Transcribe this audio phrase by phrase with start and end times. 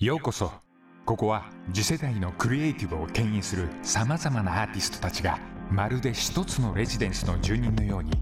[0.00, 0.52] ようこそ。
[1.04, 5.40] ここは次世代のクリエイティブを牽引するさまざまなアーティストたちが
[5.72, 8.12] まるで一つのレジデンスの住人のように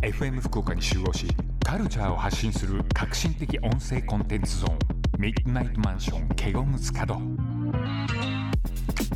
[0.00, 1.26] FM 福岡に集合し
[1.62, 4.78] カルチャーを発信する革新的音声コンテンツゾーン
[5.18, 7.20] ミッドナイトマンションケゴムズ角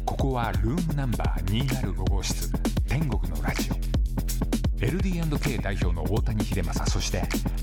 [0.05, 2.53] ここはルームナンバー205号室
[2.87, 3.91] 天国のラジオ。
[4.81, 7.23] LD&K 代表の大谷秀正そして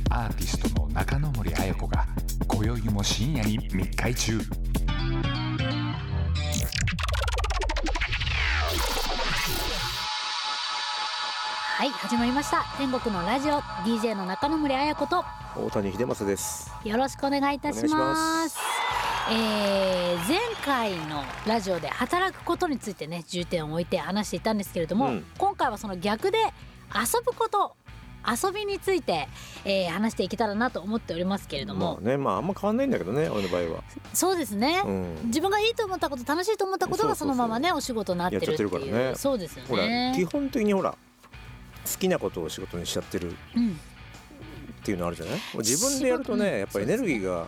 [0.10, 2.08] アーティストの中野森彩子が
[2.58, 4.40] 今宵も深夜に密会中。
[11.76, 12.66] はい始まりました。
[12.80, 13.60] 天国のラジオ。
[13.86, 15.24] DJ の中野森彩子と。
[15.56, 16.72] 大谷秀正です。
[16.84, 18.58] よろしくお願いいたします。
[19.30, 25.26] えー前回のラジオで働くことについてね重点を置いて話していたんですけれども、うん。
[25.38, 26.40] 今回はその逆で
[26.92, 27.76] 遊ぶこと
[28.28, 29.28] 遊びについて、
[29.66, 33.84] えー話していけたらなと思っておりますけれども、まあね、まああんま変わんないんだけどね、俺の場合は。
[34.14, 35.16] そうですね、うん。
[35.26, 38.52] 自分がいいと思ったこと楽しいと思ったことがそのままねお仕事になってるっていう。
[38.52, 39.16] やっちゃってるからね。
[39.16, 40.98] そうですよほら、ね基本的にほら、好
[42.00, 43.70] きなことを仕事にしちゃってるうん。
[43.72, 43.74] っ
[44.84, 45.40] ていうのあるじゃない？
[45.58, 47.48] 自分でやるとね、やっぱりエネルギーが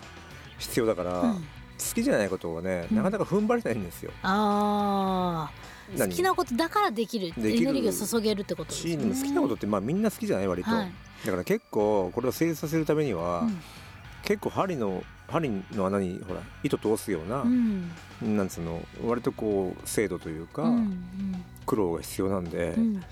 [0.57, 1.33] 必要だから、うん。
[1.35, 1.41] 好
[1.95, 4.11] きじゃないことをね、うんなかなか踏ん張れないんですよ。
[4.23, 7.27] あー好何きなことだからできる。
[7.27, 10.69] エネルギーを注げるってことですし、ね好きなことってまあみんな好きじゃない割と。
[10.69, 10.91] はい。
[11.25, 13.61] だから結構これを成立させるためには、うん。
[14.23, 22.95] 結構針の針の穴にほら糸通すような、うんなんつうの割とこう精度というか、うん苦労が必要なんで、うん。
[22.95, 23.03] うん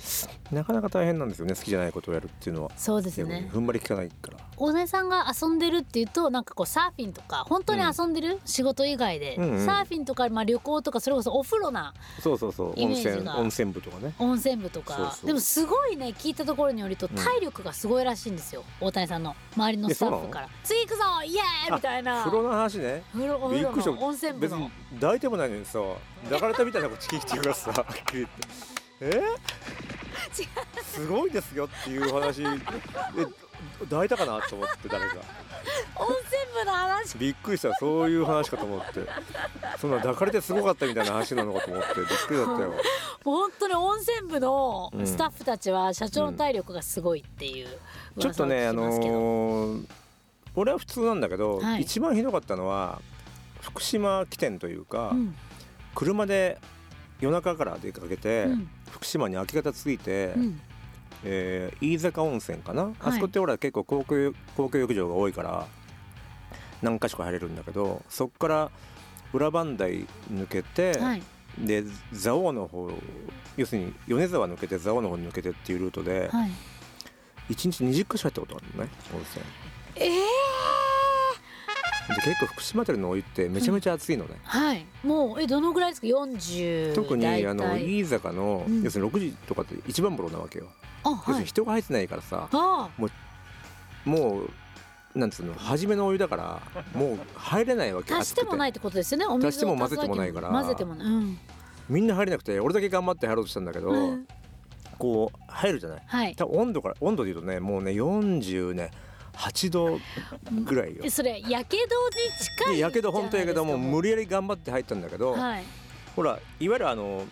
[0.49, 2.71] なかなか大変なんですよね好きじゃないことをやるっていうのは。
[2.77, 3.49] そうですね。
[3.53, 4.37] 踏ん張り効かないから。
[4.55, 9.65] 大根さんが遊んでるっていうとなんかこうサーフィンとか本当に遊んでる、仕事以外で、うんうん。
[9.65, 14.13] サーフィンとか、まあ、旅行とかそれこそお風呂なそうそうそう温泉温泉部とかね。
[14.17, 15.15] 温泉部とか。
[15.23, 17.09] でもすごいね聞いたところによるとん。
[17.09, 19.35] 体力がすごいらしいんですよ、大谷さんの。
[19.55, 22.23] 周りのスタッフから「次行くぞイエーイ!」みたいな。
[22.23, 23.03] 風呂の話ね。
[23.11, 23.91] 風呂お風呂びっくりした。
[23.91, 25.79] の温泉部の抱いてもないのにさ
[26.25, 27.85] 抱かれたみたいなこと聞いてくからさ
[29.01, 29.21] え？
[30.83, 32.43] すごいですよっていう話。
[32.43, 32.47] え
[33.89, 35.15] 抱いたかなと思って誰か。
[35.95, 37.17] 温泉部の話。
[37.17, 39.07] びっくりしたそういう話かと思って。
[39.79, 42.73] そんな抱かれてすごかったみたいな話なのかと思ってびっくりだったよ。
[43.23, 45.07] 本当に温泉部のうん。
[45.07, 47.67] スタッフたちは社長の体力がすごいっていう
[48.19, 49.85] ちょっとねあのー
[50.55, 51.81] 俺は普通なんだけど、はい。
[51.81, 52.99] 一番ひどかったのは
[53.67, 55.35] 福島起点というか、うん。
[55.93, 56.57] 車で
[57.19, 58.69] 夜中から出かけて、うん。
[58.91, 60.61] 福島に明け方着いて、うん。
[61.23, 65.65] えー飯坂温泉かな、あそこってほら結構公共公共浴場が多いから
[66.81, 68.71] 何か所か入れるんだけどそこから
[69.33, 71.23] 裏磐梯抜けて、はい。
[71.57, 72.91] で蔵王の方
[73.55, 76.51] 要するに米沢抜けて蔵王の方に抜けてっていうルートで、はい。
[77.49, 79.45] 1日20か所入ったことあるのね温泉。
[79.95, 80.26] ええで
[82.15, 84.85] 結構福島辺りのお湯ってめちゃめちゃ熱いのね、はい。
[85.03, 88.81] もうえどのぐらいですか？40特にあの飯坂の、うん。
[88.83, 90.67] 要するに6時とかって一番風呂なわけよ、
[91.03, 91.41] あ要するはい。
[91.41, 92.89] に人が入ってないからさあ
[94.05, 96.61] もうなんつうの初めのお湯だから
[96.93, 100.49] もう入れないわけ足してもないいってことですよねお水を足しても混ぜてもないから。
[100.49, 101.07] 混ぜてもない。
[101.07, 101.37] うん。
[101.89, 104.27] みんな入れなくて俺だけ頑張って入ろうとしたんだけど、うん。
[104.97, 106.03] こう入るじゃない。
[106.05, 106.35] はい。
[106.35, 108.91] 多分温度から温度で言うとねもうね40ね
[109.37, 109.99] 8度
[110.65, 111.01] ぐらいよ。
[111.03, 115.35] えそれやけどに近いでやけど本当やけどもう無理やり頑張って入ったんだけど、
[116.15, 117.23] ほらいわゆるあの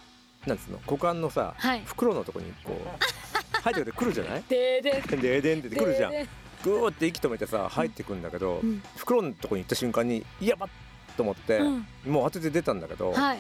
[0.45, 1.81] なんつうの股間のさ、はい。
[1.85, 2.87] 袋のとこにこう
[3.63, 4.43] 入ってくるくるじゃない？
[4.47, 6.11] ででででんってくるじゃん。
[6.11, 6.27] でで
[6.63, 8.81] グーって息止めてさ入ってくんだけど、うん。
[8.97, 10.69] 袋のとこに行った瞬間にやばっ
[11.17, 11.87] と思って、うん。
[12.05, 13.39] もう当てて出たんだけど、はい。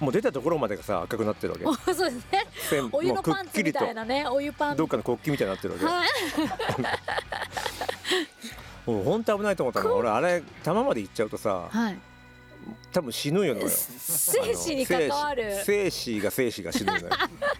[0.00, 1.66] もう出たところまでがさ赤くなってるわけ。
[1.66, 2.46] お そうですね。
[2.70, 4.76] 線お湯のパンツみたいなねお湯パン。
[4.76, 6.08] どっかの国旗みたいになってるわけ、はい
[8.86, 9.94] もう本当危ないと思ったの。
[9.94, 11.98] 俺あれ玉まで行っちゃうとさはい。
[12.92, 15.60] 多分死ぬよのよ生死に関わる。
[15.64, 17.08] 生死が生死が死ぬのよ。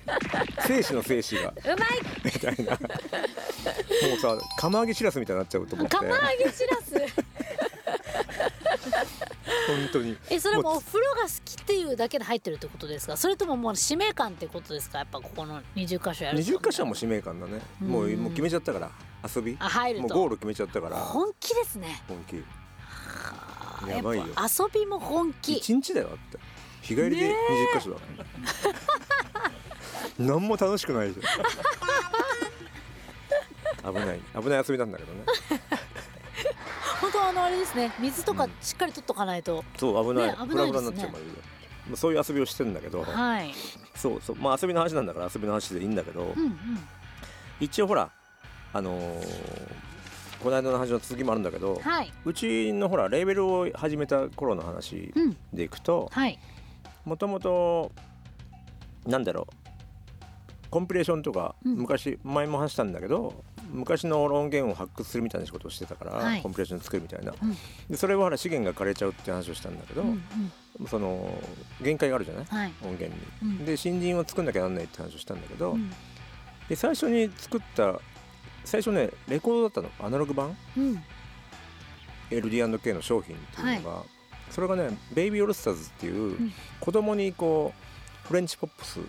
[0.67, 1.49] 生死の生死が。
[1.49, 1.79] うまい。
[2.25, 2.73] みたいな。
[2.73, 2.79] も
[4.17, 5.97] うさ釜揚げしらすみたいになっちゃうと思って。
[5.97, 6.95] 釜揚げしらす
[9.67, 10.17] 本当に。
[10.29, 13.17] えそれもお風呂が好きっていうだけで入ってるってことですか？
[13.17, 14.99] それとももう使命感ってことですか？
[14.99, 17.61] やっぱここの20箇所やると20箇所はもう使命感だね。
[17.81, 18.21] もううん。
[18.21, 18.91] もう決めちゃったから。
[19.35, 19.57] 遊び。
[19.61, 20.09] あ入ると。
[20.09, 20.97] もうゴール決めちゃったから。
[20.97, 22.03] 本気ですね。
[22.09, 22.37] 本気。
[22.37, 22.43] は
[23.85, 23.91] あ。
[23.91, 24.25] やばいよ。
[24.25, 24.33] 遊
[24.73, 25.59] びも本気。
[25.59, 26.39] 一日だよだって。
[26.83, 27.17] 日帰りで
[27.75, 27.97] 20箇所だ
[30.19, 31.23] 何も楽しくないじゃ
[33.91, 33.95] ん。
[33.95, 34.21] 危ない。
[34.43, 35.25] 危ない遊びなんだけどね
[37.01, 40.91] 本当あのあれですね水とかしっかり取っとかないと、そう危ない,、ね危フラフラないですね。
[40.91, 41.25] になっちゃうまで
[41.89, 43.03] まあそういう遊びをしてんだけど。
[43.05, 43.53] はい。
[43.95, 46.57] そうそうまあ遊びの話なんだから遊びの話でいいんだけど、うんうん。
[47.61, 48.11] 一応ほら
[48.73, 49.27] あのー
[50.43, 52.13] この間の話の続きもあるんだけどはい。
[52.25, 55.37] うちのほらレーベルを始めた頃の話うん。
[55.53, 56.39] でいくとはい。
[57.05, 57.93] もともと
[59.07, 59.55] なんだろう
[60.71, 61.75] コンピレーションとかうん。
[61.77, 66.43] 昔前も話したんだけど昔の音源を発掘するみたいな仕事をしてたから、はい。
[66.43, 67.57] コンピレーション作るみたいな、うん。
[67.89, 70.23] でそれはほら資源が枯れちゃうって話をしたんだけど、うん。
[70.79, 70.87] うん。
[70.87, 71.39] その
[71.81, 72.45] 限界があるじゃない？
[72.45, 72.73] はい。
[72.83, 73.51] 音源に。
[73.59, 73.65] うん。
[73.65, 75.91] で新人を作んなきゃなんないって話をしたんだけど、うん。
[76.69, 78.01] で最初に作った
[78.65, 80.07] 最初ねレコードだったの。
[80.07, 80.57] アナログ版？
[80.77, 81.03] うん。
[82.31, 84.03] LD&K の商品っていうのが、
[84.51, 86.53] それがねベイビーオールスターズっていう、ん。
[86.81, 87.73] 子供にこ
[88.25, 89.01] うフレンチポップス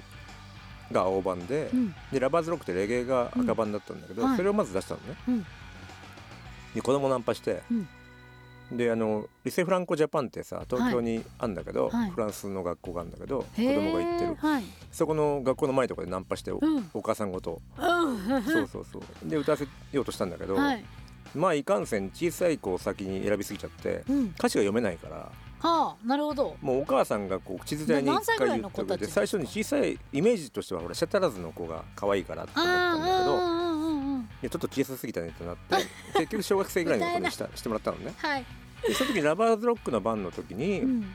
[0.91, 1.95] が青版で,、うん。
[2.11, 4.38] でラバーズロックってレゲエが赤版だったんだけど、うんはい。
[4.38, 5.15] それをまず出したのね。
[5.27, 5.45] うん。
[6.75, 7.88] で子供ナンパして、うん。
[8.77, 12.09] であのリセフランコジャパンってさ東京にあるんだけど、はい。
[12.11, 14.35] フランスの学校があるんだけど、へー子供が行ってる。
[14.35, 14.63] はい。
[14.91, 16.61] そこの学校の前とかでナンパしてお,、
[17.01, 17.61] 母さんごと。
[17.77, 18.43] うん。
[18.43, 19.29] そうそうそう。
[19.29, 20.85] で歌わせようとしたんだけど、はい。
[21.35, 24.25] まあいかんせん小さい子を先に選びすぎちゃってうん。
[24.38, 25.31] 歌詞が読めないから
[25.62, 26.56] はあなるほど。
[26.62, 33.38] もうお母さんがこう口伝えに一回言ってくれて最初に小さいイメージとしてはほらシャッターラズの子が可愛いからって思ったんだけど
[34.42, 35.75] いやちょっと小さすぎたねってなって
[36.13, 38.13] 結局小学生ぐらいの子にしたしてもらったのね。
[38.18, 38.46] はい。
[38.88, 41.13] でその時にラバーズロックの番の時に、うん。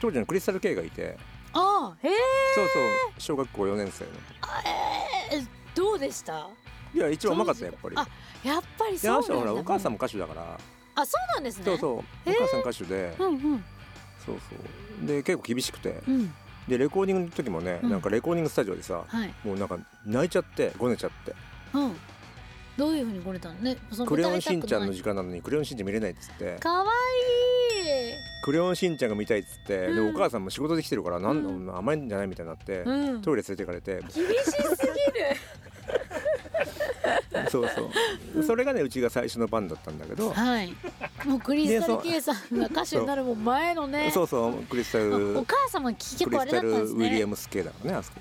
[0.00, 1.16] 当時のクリスタル K がいて。
[1.52, 2.16] ああへえ
[2.56, 2.82] そうそう
[3.18, 4.10] 小学校4年生の。
[5.32, 5.46] えー
[5.76, 6.48] どうでした？
[6.94, 7.96] いや一番うまかったやっぱり。
[7.96, 8.06] あ
[8.44, 9.34] やっぱりそうなんだ。
[9.34, 10.58] はほらお母さんも歌手だから
[10.96, 11.64] あそうなんですね。
[11.64, 11.88] そうそ
[12.26, 12.30] う。
[12.30, 13.14] お母さん歌手で。
[13.18, 13.64] うんうん。
[14.24, 15.06] そうそう。
[15.06, 16.02] で結構厳しくて。
[16.08, 16.34] うん。
[16.68, 17.90] でレコーディングの時もね、うん。
[17.90, 19.34] なんかレコーディングスタジオでさはい。
[19.44, 21.34] もうなんか泣いちゃってごねちゃって。
[21.74, 21.96] うん。
[22.76, 23.54] どういうふうにごれたの？
[23.56, 26.56] ねそ「のクレヨンしんちゃん」の時間なのに「クレヨンしんちゃん」見れないっつって。
[26.58, 26.88] かわい
[27.80, 30.16] い「クレヨンしんちゃん」が見たいっつって、でうん。
[30.16, 31.78] お母さんも仕事で来てるからなんだ、うん。
[31.78, 33.22] 甘いんじゃないみたいになって、うん。
[33.22, 34.00] トイレ連れてかれて。
[34.00, 34.66] 厳しすぎる
[37.50, 37.90] そうそ
[38.40, 38.42] う。
[38.42, 40.30] それがねうちが最初の番だったんだけど。
[40.32, 40.74] はい。
[41.24, 44.10] もうクリスタル K さんが歌手になるもん前のね。
[44.14, 44.62] そうそう。
[44.64, 47.06] クリスタあルお母様結構あれだったんですね。
[47.06, 48.20] ウィリアムス系だからねあそこ。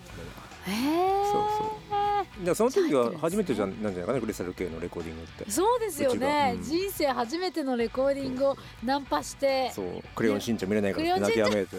[0.68, 1.26] へえ。
[1.26, 2.46] そうそう。
[2.46, 5.52] でその時は初めてじゃんなんじゃないかなクリスタル系のレコーディングって。
[5.52, 6.64] そうですよね、うん。
[6.64, 9.72] 人生初めてのレコーディングをナンパして。
[9.72, 9.86] そう。
[10.16, 11.78] クレヨンしんちゃん見れないから泣きやめて。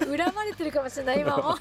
[0.04, 1.56] 恨まれてるかもしれない今も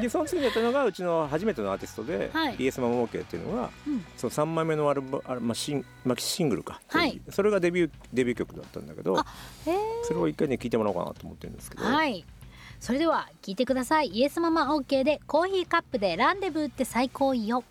[0.00, 2.56] でその次にやったのがうちの初めてのアーティストで、はい。
[2.58, 4.04] イエスママオーケーっていうのが、うん。
[4.16, 7.20] その3枚目のアルバあまあ、シンまあ、シングルか、はい。
[7.30, 9.26] それがデビューデビュー曲だったんだけどあ
[9.66, 9.74] へえ
[10.04, 12.24] それを一回ね聞いてもらおうかなと思ってるんですけど、はい。
[12.78, 14.08] それでは聞いてください。
[14.08, 17.64] イエスママ OK でコーヒーカップでランデブーって最高よ。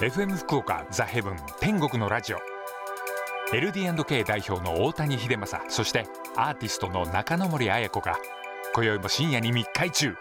[0.00, 2.38] FM 福岡ザ・ヘブン天国のラジオ。
[3.52, 6.06] LD&K 代表の大谷秀政そして
[6.36, 8.16] アーティストの中野森彩子が
[8.72, 10.14] 今宵も深夜に密会中。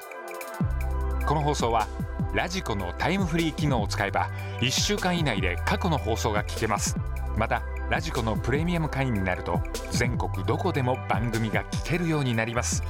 [1.27, 1.87] この放送は
[2.33, 6.95] ラジコのタイムフリー機能を使えば1週間以内で過去の放送が聞けます。
[7.37, 7.61] また
[7.91, 9.59] ラジコのプレミアム会員になると
[9.91, 12.81] 全国どこでも番組が聞けるようになります。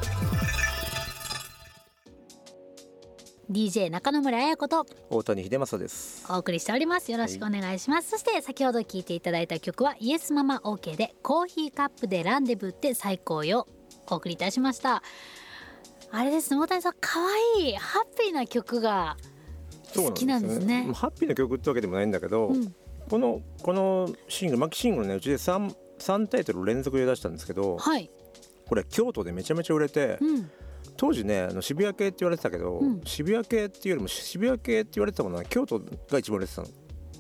[3.51, 6.25] DJ 中野村彩子と大谷秀政です。
[6.31, 7.11] お送りしております。
[7.11, 13.67] よろしくお願いします、そして先ほど聴いていただいた曲はイエスママ OK でコーヒーカップでランデブーって最高よ。
[14.11, 15.03] お送りいたしました
[16.11, 17.19] あれですね大谷さん可
[17.57, 19.15] 愛いハッピーな曲が
[19.95, 20.89] 好きなんですね。
[20.93, 22.73] ハッピーな曲ってわけでもないんだけど、うん。
[23.09, 28.09] このこのシングルマキシングルねうちで 3, 3タイトル連続で出したんですけどはい。
[28.67, 30.51] これ京都でめちゃめちゃ売れて、うん。
[30.95, 33.01] 当時ねあの渋谷系って言われてたけど、うん。
[33.03, 36.67] 渋谷系っていうよりも渋谷系って言われてたものは京都が一番売れてたの。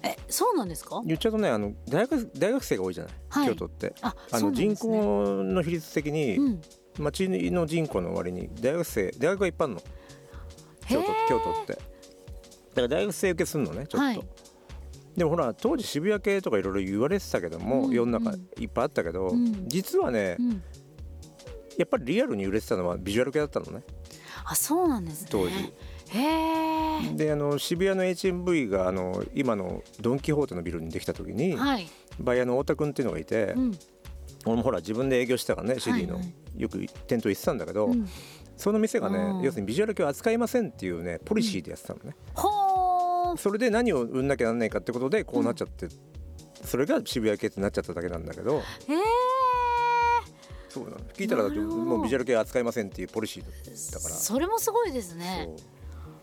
[0.03, 1.01] えそうなんですか？
[1.05, 3.47] 言っちゃうとねあの大学大学生が多いじゃない、はい。
[3.47, 3.93] 京都って。
[4.01, 4.75] ああのね。
[4.75, 6.61] 口の比率的に、うん
[6.99, 9.81] 町の人口の割に大学生大学がいっぱいあるの
[10.87, 11.73] 京都京都って。
[11.73, 14.21] だから大学生受けするのねちょっと、はい。
[15.17, 19.67] でもほら当時渋谷系とかいろいろ言われてたけども、うん世の中うんいっぱいあったけど、うん。
[19.67, 20.63] 実はね、うん。
[21.77, 23.83] やっぱりリアルに売れてたのはビジュアル系だったのね。
[24.45, 25.27] あそうなんですね。
[25.31, 25.73] 当時。
[26.11, 31.87] へえであの渋谷の HMV があの今のドン・キホーテのビルにできた時に、はい。
[32.19, 33.79] バイヤーの太田君っていうのがいて、うん
[34.45, 36.23] 俺もほら自分で営業してたからね CD の、はい。
[36.23, 36.77] はいよく
[37.07, 38.05] 店頭行ってたんだけど、うん。
[38.57, 39.41] その店がねうん。
[39.43, 43.37] 要するにビジュアル系を扱いませんっていうねポリシーでやってたのね、ほー。
[43.37, 45.87] それで何を売んなきゃなんないかってことでこうなっちゃって、
[46.65, 48.63] それが渋谷系ってなっちゃっただけなんだけどへえ
[50.67, 50.97] そうなの。
[51.13, 54.15] 聞いたらだってもうビジュアル系扱いませんっていうポリシーだから。
[54.15, 55.49] それもすごいですね。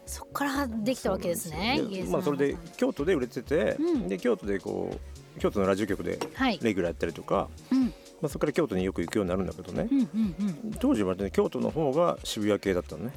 [0.04, 4.08] そっからできたわけですねそうなんイエスよまあそれで京都で売れてて、うん。
[4.08, 4.94] で京都でこ
[5.36, 6.58] う京都のラジオ局ではい。
[6.62, 9.88] レギュラーやったりとかうんまあ、そこから京都によく行くようになるんだけどね。
[9.90, 13.12] うんうん当時はね京都の方が渋谷系だったのね。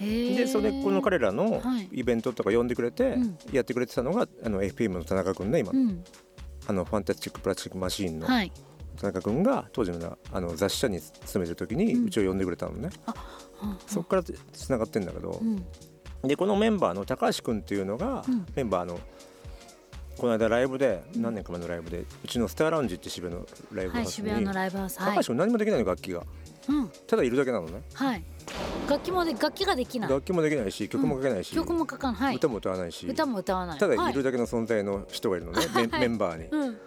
[0.00, 1.88] でそれでこの彼らのはい。
[1.92, 3.38] イベントとか呼んでくれてうん。
[3.52, 6.04] やってくれてたのがあの FPM の田中君ね今、うん。
[6.66, 8.52] あのファンタスティック・プラスチック・マシーンのはい。
[8.96, 12.06] 田中君が当時のあの雑誌社に勤めてる時にうん。
[12.06, 12.90] うちを呼んでくれたのね、
[13.62, 15.40] うんそこからつながってんだけど。
[15.42, 15.64] う、ん。
[16.28, 18.46] でこのメンバーの高橋君っていうのが、うん。
[18.54, 18.98] メンバーの
[20.18, 25.14] この間ライブで何年か前のライブでうちのスターラウンジって渋谷のライブハはいウスに、渋谷のライブハウスはい。
[25.16, 26.22] 高橋君何もできないの楽器が。
[26.68, 26.90] うん。
[27.06, 27.82] ただいるだけなのね。
[27.92, 28.24] はい。
[28.88, 30.10] 楽器もで楽器ができない。
[30.10, 32.36] 楽器もできないし曲も書けないし、曲も書かないはい。
[32.36, 33.78] 歌も歌わないし歌も歌わない。
[33.78, 34.12] ただいはい。
[34.12, 36.44] るだけの存在の人がいるのね、メンメンバーに。
[36.50, 36.78] うん。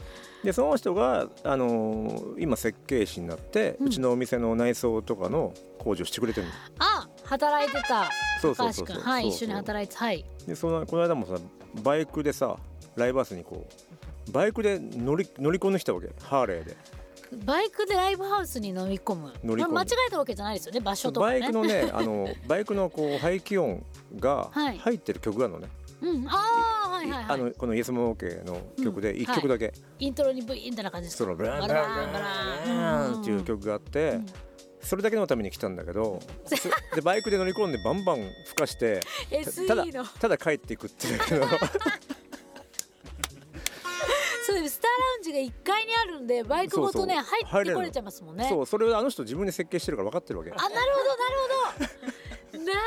[0.43, 6.53] でその人が、あのー今設計士になって、ううんちのお店の内装とかの工事をしてくれてるの。
[6.79, 8.09] あ働いてた。
[8.41, 10.25] そうそ高橋君はい一緒に働いてはい。
[10.47, 11.37] でそのこの間もさ
[11.83, 12.55] バイクでさ
[12.97, 13.67] ライブハウスにこ
[14.27, 16.09] うバイクで乗り乗り込んできたわけ。
[16.21, 16.75] ハーレーで。
[17.45, 19.33] バイクでライブハウスに飲み込む。
[19.43, 19.73] 乗り込む。
[19.73, 21.39] まあ間違えたわけじゃないですよね場所とかね。
[21.39, 23.85] バイクのね あのバイクのこう排気音
[24.19, 24.77] がはい。
[24.77, 25.69] 入ってる曲があるのね、
[26.01, 26.31] うんあ
[26.85, 27.41] あはいはいあはい。
[27.41, 29.19] のこのイエスモーケーの曲でうん。
[29.21, 31.23] 1曲だけ、イントロにブイーンってな感じですか？
[31.25, 34.25] そのブランブバランブランっていう曲があって、うん。
[34.81, 39.01] それだけのために来たんだけど そでバイクで乗り込んでバンバン吹かして
[39.67, 41.19] ただのただ帰っていくっていう
[44.47, 47.45] そうスターラウンジが1階にあるんでバイクごとねそうそう。
[47.49, 48.47] 入ってこれちゃいますもんね。
[48.49, 52.65] そうそれをあの人自分で設計してるから分かってるわけあなるほどなるほど。
[52.65, 52.79] なる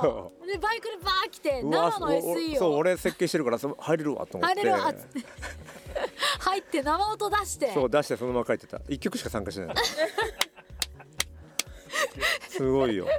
[0.00, 0.46] ほど。
[0.52, 2.58] でバイクでバー来て生の SE を。
[2.58, 4.60] そう俺設計してるからそう入れるわと思って。
[4.60, 4.92] 入れるわ。
[6.40, 7.72] 入って生音出して。
[7.72, 8.80] そう出してそのまま帰ってた。
[8.88, 9.76] 一曲しか参加してない
[12.48, 13.06] すごいよ。
[13.06, 13.12] だ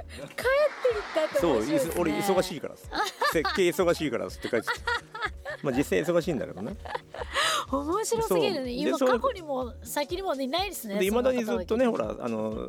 [1.24, 1.94] ってそう、面白いですね。
[1.98, 4.74] 俺忙しいから設計忙しいからって書いてた。
[5.62, 6.76] まあ実際忙しいんだけどね
[7.80, 8.72] 面白すぎるね。
[8.72, 12.68] 今過去にも先にもいないですねでいまだにずっとねそほらあの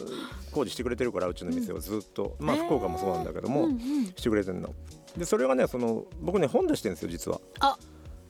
[0.52, 4.06] 工事してくれてるからうちの店をずっと、まあへー福岡もそうなんだけども、うんうん。
[4.08, 4.74] してくれてるの。
[5.18, 7.40] でそれがねその僕ね本出してるんですよ実は。
[7.60, 7.78] あ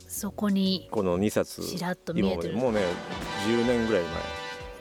[0.08, 1.62] そこにこの2冊。
[1.62, 2.56] ちらっと見えてる。
[2.56, 2.80] もうね
[3.46, 4.04] 10年ぐらい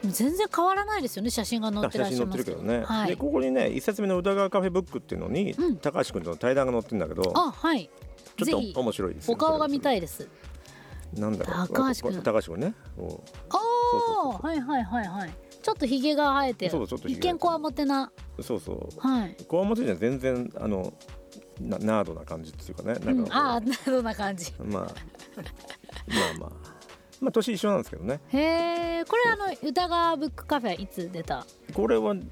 [0.05, 3.09] 全然変わらないですよね写真が載前ってらっしゃるけどね、はい。
[3.09, 5.77] でここにね1冊目の宇田川カフェブックっていうのに、うん。
[5.77, 7.89] 高橋君との対談が載ってるんだけどあはい。
[8.37, 10.27] ちょっと面白いですよお顔が見たいいです
[11.13, 11.67] なんだろう。
[11.67, 12.73] 高橋君高橋君ね。
[12.97, 13.57] こあ
[14.43, 15.29] あはいはいはいはい。
[15.61, 18.11] ちょっとひげが生えてそうちょっとひ一見こわもてな。
[18.37, 18.99] うそうそう。
[18.99, 19.35] はい。
[19.47, 20.93] こわもてじゃ全然あの
[21.59, 22.93] なナードな感じっていうかね。
[23.01, 24.53] うなんかああなどんな感じ。
[24.59, 24.89] まあまあ
[26.39, 26.51] まあ。
[27.21, 28.19] まあ年一緒なんですけどね。
[28.27, 28.39] へ
[28.99, 31.45] えこれあの歌川ブックカフェいつ出た？
[31.73, 32.29] これはうん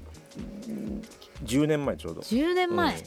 [1.44, 2.20] 10年前ちょうど。
[2.20, 3.02] 10年前、うん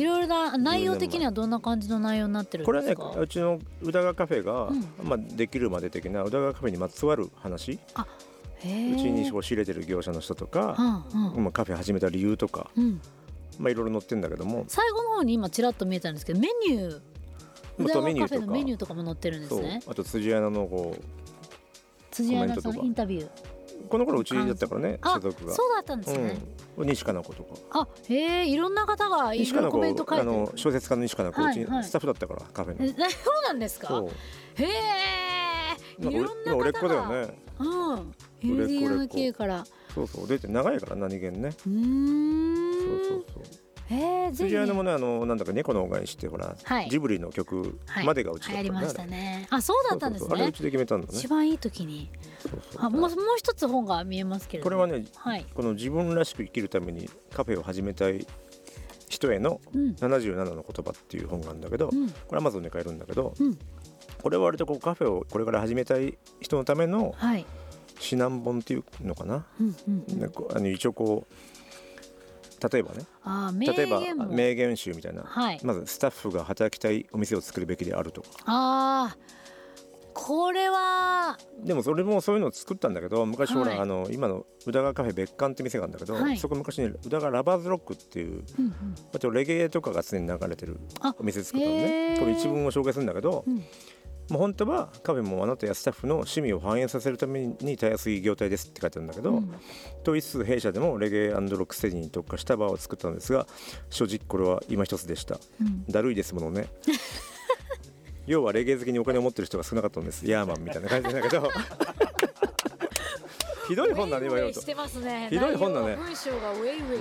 [0.00, 4.84] いろいろな内容的にはどんな感じの内容になってるんこれはねですかうちの宇田川カフェが、うん。
[5.02, 7.72] まあ、できるまで的な宇田川カフェにまつわる話。
[7.72, 7.78] へ
[8.64, 11.44] えうちに仕入れてる業者の人とか、うんうん。
[11.44, 13.00] まあ、カフェ始めた理由とか、うん。
[13.58, 14.64] まあ、いろいろ載ってるんだけども。
[14.68, 17.00] 最後の方に今ちらっと見えたんですけどメニュー。
[17.76, 19.82] まあ宇田川カフェのメニューとかも載ってるんですね。
[19.86, 20.96] あと辻アナのこ
[22.10, 23.26] 辻アナさんインタビュー。
[23.26, 23.30] う
[23.88, 25.54] この頃うちだったからねあ所属が。
[25.54, 26.38] そうだったんですね、
[26.76, 27.54] うん、西加奈子とか。
[27.70, 30.24] あへえいろんな方がいろいろコメント書いて。
[30.24, 31.84] るの小説家の西加奈子、はいうはい。
[31.84, 32.84] ちスタッフだったからカフェの。
[32.84, 33.88] えそうなんですか？
[33.88, 34.10] そう。
[34.62, 36.72] へえいろんな方が。
[36.72, 37.38] だよね。
[37.58, 38.14] うん。
[38.42, 39.64] 売れっ子 LDN 系から。
[39.94, 40.28] そうそう。
[40.28, 41.48] 出て長いから何気にね。
[41.66, 42.72] うーん。
[42.72, 43.42] そうそうそう。
[43.42, 43.59] へ
[43.90, 46.88] えぜひ、ね、辻アナもねあのなんだか猫の恩返しってほら、はい。
[46.88, 49.10] ジブリの曲はいまでがうちだった流行りましたあれ。
[49.10, 50.30] ねあそうだったんですね。
[50.32, 51.12] あれうちで決めたんだね。
[51.18, 52.10] 一番いい時に。
[52.76, 55.44] あもうもう一つ本が見えますけれどこれはねはい。
[55.54, 58.26] この自分らしく生きるためにカフェを始めたい
[59.08, 59.90] 人へのうん。
[59.92, 62.08] 77の言葉っていう本があるんだけど、うん。
[62.08, 63.58] これアマゾンで買えるんだけど、うん。
[64.22, 67.44] これは割とこうカフェをこれから始めたい人のためのはい。
[68.02, 70.56] 指南本っていうのかな、うんうんうん。
[70.56, 71.34] あの一応こう
[72.68, 73.04] 例えばね。
[73.66, 75.60] 例えば名言集みたいな、はい。
[75.64, 78.28] まずスタッフが働きたいお店を作るべきであるとか。
[78.46, 79.40] あー
[80.12, 81.38] これは。
[81.64, 83.78] でもそれもそういうのを作ったんだけど昔ほら、はい。
[83.78, 86.36] あの今の宇田川カフェ別館って店があるんだけど、はい。
[86.36, 88.94] そこ昔ね宇田川ラバーズロックっていううんうん。
[89.14, 92.16] あとレゲエとかが常に流れてるあお店作ったのね。
[92.18, 93.62] これ一文を紹介するんだけど、うん
[94.30, 99.50] もう本当はカフェもあなたやスタッフの趣味を反映させるためにたやすい業態ですって書いてあるんだけど、うん。
[100.04, 103.46] と言いつつ弊社でもレゲエロックステージに特化したバーを作ったのですが
[103.90, 105.40] 正直これは今一つでした。
[105.60, 105.84] うん。
[105.86, 106.68] だるいですものね。
[108.26, 110.24] 要はレゲエ好きにお金を持ってる人が少なかったんです。
[110.30, 111.50] ヤーマンみたいな感じだけど。
[113.66, 115.96] ひどい本だね今言うひどい本だね。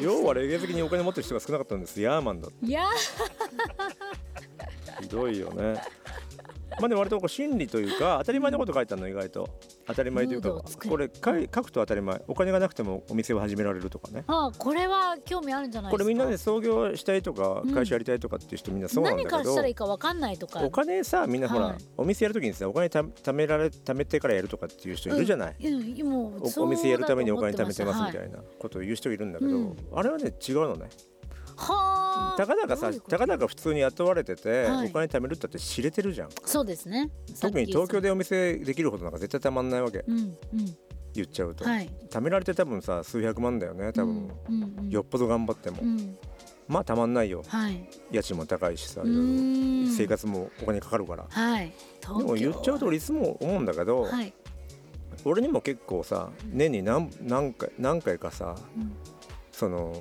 [0.02, 2.02] 要はレゲエ好きにお金を持ってる人が少なかったんです。
[2.02, 2.86] ヤーマンだいや
[5.02, 5.82] ひどいよね
[6.80, 9.50] まあでも割とこう心理というか当たり前のこと書いてあるの意外と。
[9.88, 12.22] 当たり前というかこれ書くと当たり前。
[12.28, 14.24] お金がなくてもお店を始められるとかね。
[14.28, 16.04] あこれは興味あるんじゃないですか？
[16.04, 17.74] これみんなで創業したいとかうん。
[17.74, 20.62] 会社やりたいとかっていう人みんなそうなんだ何からけどしたらいいか分かんないとか。
[20.64, 21.78] お金さみんなほらはい。
[21.98, 25.56] お店やるときにさお金た貯められ貯めてからやるとかっていう人いるじゃない？
[26.04, 28.24] おお店やるためにお金貯めてますみいた。
[28.24, 28.30] い。
[28.32, 29.78] なことを言う人いるんだけど、うん。
[29.96, 30.90] あれはね違うのね
[31.60, 32.36] はあ。
[32.38, 34.88] たかだかさたかだか普通に雇われてて、はい。
[34.88, 36.30] お金貯めるったって知れてるじゃん。
[36.46, 37.10] そうですね。
[37.40, 40.04] 特に東京ででお店できるほどなんか絶対たまんないわけ。
[40.08, 40.36] うんうん。
[41.14, 41.90] 言っちゃうと、はい。
[42.10, 44.80] 貯められて多分さ数百万だよね多分、うんうん。
[44.80, 46.18] うんよっぽど頑張っても、うん。
[46.68, 47.44] まあたまんないよ。
[47.48, 47.90] はい。
[48.12, 49.92] 家賃も高いしさういろいろ。
[49.92, 51.74] 生活もお金かかるから、はい。
[52.02, 54.34] でも言っちゃうと俺いつも思うんだけど、はい。
[55.26, 58.96] 俺にも結構さ年に何何回何回かさうん。
[59.52, 59.94] その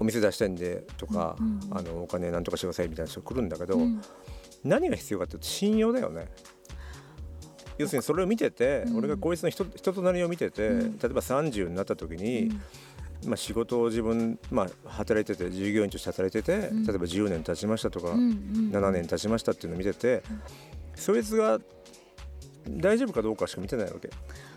[0.00, 1.78] お店出したいんでとか、うんうんうん。
[1.78, 4.02] あのお金なんとかしてくださいみたいな人来るんだけど、うん。
[4.64, 6.28] 何が必要かっていうと信用だよね。
[7.78, 8.96] 要するにそれを見てて、うん。
[8.98, 10.98] 俺がこいつの人人となりを見てて、うん。
[10.98, 12.50] 例えば30になった時に、
[13.26, 16.84] まあ、仕事を自分、まあ、働いてて従業員として働いてて、うん。
[16.84, 20.22] 例えば10年経ちましたとか、うんうん7年経ちましたっていうのを見てて、
[20.94, 21.58] そいつが
[22.76, 24.10] 大丈夫かどうかしか見てないわけ。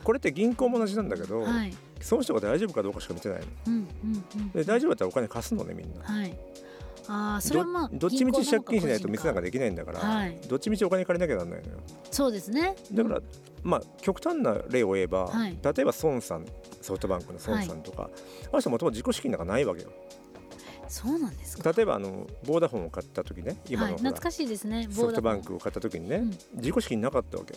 [0.03, 1.73] これって銀行も同じなんだけど、はい。
[2.01, 3.45] その人が大丈夫かどうかしか見てないの。
[3.67, 4.49] うんうんうん。
[4.51, 6.03] で大丈夫だったらお金貸すのねみんな。
[6.03, 6.37] はい。
[7.07, 10.39] ああそれはまあどどっちみち借金しないと店なんかできないんだから、はい。
[10.47, 11.79] どっちみちお金借りなきゃなんないのよ。
[12.11, 12.75] そうですね。
[12.91, 13.21] だから、
[13.63, 15.57] まあ極端な例を言えば、はい。
[15.61, 16.45] 例えば孫さん
[16.81, 18.09] ソフトバンクの孫さんとか、
[18.51, 19.89] あの人もともと自己資金なんかないわけよ。
[20.87, 21.71] そうなんですか。
[21.71, 26.29] 例えばあのボーダフォンを買った時ね今はいのほら、懐かしいですねソフトバンクを買った時にね、うん。
[26.57, 27.55] 自己資金なかったわけ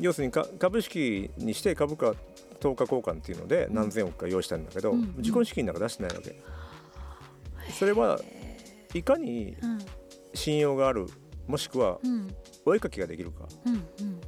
[0.00, 2.14] 要するにか株式にして株価
[2.60, 5.14] 等価交換っていうので何千億か用意したんだけど、うん。
[5.18, 6.40] 自己資金なんか出してないわけ。
[7.72, 8.20] それは
[8.94, 9.78] いかにうん。
[10.34, 11.06] 信用がある
[11.46, 12.34] もしくはうん。
[12.64, 13.46] お絵かきができるか。
[13.66, 14.20] うんうん。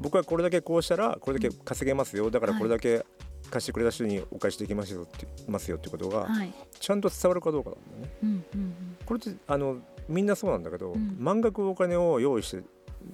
[0.00, 2.30] 僕はこれだけこうしたらこれだけ稼げますよ。
[2.30, 3.04] だからこれだけ
[3.50, 6.52] 貸してくれた人にお返しできますよってますよってことがはい。
[6.78, 7.70] ちゃんと伝わるかどうか
[8.22, 8.72] なんだよね。
[9.04, 11.16] これってあのみんなそうなんだけど、うん。
[11.18, 12.62] 満額お金を用意して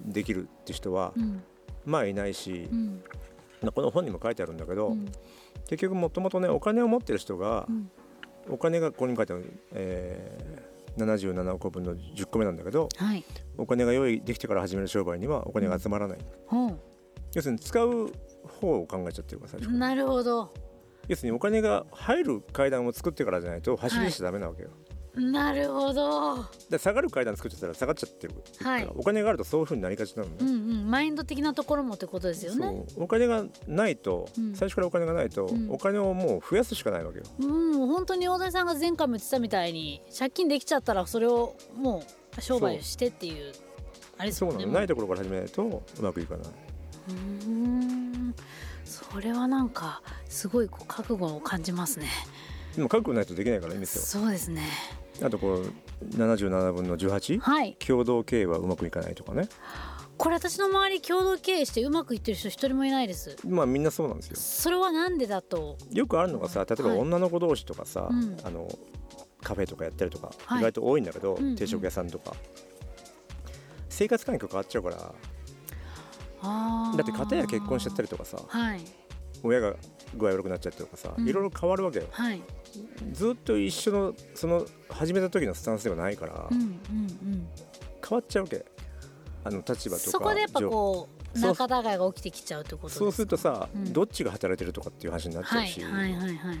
[0.05, 1.23] できるって人はうん。
[1.23, 1.43] うん
[1.85, 3.03] まあいないしう、ん。
[3.73, 5.05] この本にも書いてあるんだけど、うん。
[5.67, 7.91] 結局もともとねお金を持ってる人が、うん。
[8.49, 13.23] お金がここにも書いてある、えー、77億分の10個目なんだけどはい。
[13.57, 16.71] お金が用意できてから始める商売にはお金が集まらない、ほ
[17.33, 18.11] 要するに使う
[18.61, 19.71] 方を考えちゃってるから最初。
[19.71, 20.53] なるほど。
[21.07, 24.69] 要するにお金が入る階段を作ってからじゃないと走り出しちゃダメなわけよ、
[25.15, 26.45] なるほど。
[26.69, 28.89] で下がる階段作っちゃったら下がっちゃってるはい。
[28.95, 30.89] お金があるとそういうふうになりがちなのね、うんうん。
[30.89, 32.85] マインド的なところもってことですよね。
[32.97, 34.55] お金がないと、うん。
[34.55, 35.71] 最初からお金がないと、うん。
[35.71, 37.25] お金をもう増やすしかないわけよ。
[37.39, 42.03] うんもう本当に大谷さんが前回も言ってたみたいに借金できちゃったらそれをも
[42.37, 43.53] う商売してっていう
[44.17, 46.47] あれですそうなの、ないところから始めないとうまくいかない。
[47.09, 48.35] うーん。
[48.85, 52.07] それはなんかすごいこう覚悟を感じますね。
[52.75, 54.05] でも覚悟ないとできないからね店は。
[54.05, 54.63] そうですね
[55.23, 55.71] あとこう
[56.05, 57.39] 77分の 18?
[57.39, 57.75] はい。
[57.75, 59.47] 共同経営はうまくいかないとかね。
[60.17, 63.37] これ私の周り共同経営してうまくいってる人一人もいないです。
[63.45, 64.35] まあみんなそうなんですよ。
[64.37, 65.77] それはなんでだと？
[65.91, 68.37] よくあるのがさ例えばはい女の子同士とかさ、うん。
[68.43, 68.67] あの
[69.41, 70.59] カフェとかやったりとか、はい。
[70.59, 71.55] 意外と多いんだけど、うんうん。
[71.55, 72.33] 定食屋さんとか。
[73.89, 74.97] 生活環境変わっちゃうから。
[76.45, 78.81] だって片や結婚しちゃったりとかさはい。
[79.41, 79.75] 親が
[80.15, 81.27] 具合悪くなっちゃったりとかさ、うん。
[81.27, 82.05] いろいろ変わるわけよ。
[82.11, 82.41] はい。
[83.11, 87.47] ずっと一緒のその始めた時のスタンスではないから、うんうんうん。
[88.07, 88.65] 変わっちゃうわけ。
[89.43, 91.55] あの立場とかそこでやっぱこうそう。
[91.57, 93.93] 仲違いが起きてきちゃうってことそうするとさ、うん。
[93.93, 96.57] どっちが働いてるとかっていう話になっちゃはいうし、はいはいはいはい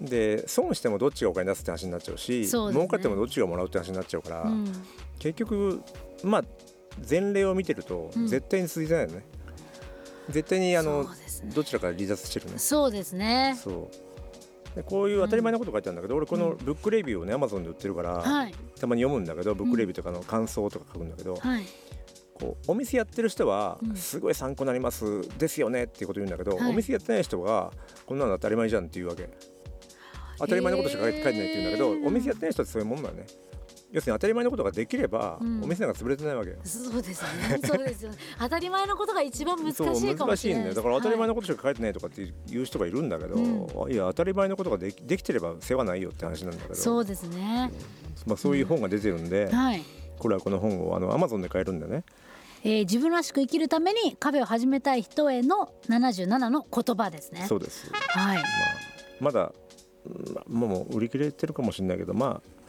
[0.00, 2.74] で損してもどっちがお金出すって話になっちゃうしそうね。
[2.74, 4.64] 儲かってもどっちがもらうって話になっちゃうから、うん。
[5.18, 5.82] 結局
[6.24, 6.44] まあ
[7.08, 8.26] 前例を見てるとうん。
[8.26, 9.24] 絶対に続いてないよね、
[10.30, 11.10] 絶対にあのね。
[11.54, 13.56] どちらか離脱してるねそうですね。
[13.62, 13.90] そ
[14.72, 14.76] う。
[14.76, 18.54] でこういう当たり前なこと書いてあるんだけど、俺このブックレビューをねアマゾンで売ってるから、はい。
[18.78, 21.64] たまに読むんだけどブックレビューとかの感想とか書くんだけど、はい。
[22.34, 23.96] こうお店やってる人はうん。
[23.96, 26.70] すごい参考になりますですよねっていうこと言うんだけど、はい。
[26.70, 27.72] お店やってない人が
[28.06, 29.28] こんなの当たり前じゃんっていうわけ。
[30.38, 33.26] 当たり前のことしか書いてないって言うんだけどお店やってない人ってそういうもんだよね
[33.92, 35.64] 要するに当たり前のことができれば、うん。
[35.64, 36.56] お店なんか潰れてないわけよ。
[36.62, 37.58] そうですね。
[37.64, 38.18] そうですよね。
[38.38, 40.74] 当たり前のことが一番難しいかもしれない難しいんだよ。
[40.74, 43.34] だから当たり前ののことしか書いてないとかっていう人がいるんだけど、
[43.86, 43.96] うい。
[43.96, 46.74] や当たり前のことができできてれば世話ないよって話なんだけど。
[46.74, 47.72] そうですね。
[48.26, 49.82] まあ、そういう本が出てるんで、はい。
[50.18, 52.04] これはこの本をあのアマゾンで買えるんだよね。
[52.62, 57.46] えー自分らしく生きるためにカフェを始めたい人への77の言葉ですね。
[57.48, 58.36] そうです、はい。
[58.36, 58.44] まあ、
[59.20, 59.52] まだ、
[60.46, 62.59] まあもう売り切れてるかもしれないけどまあ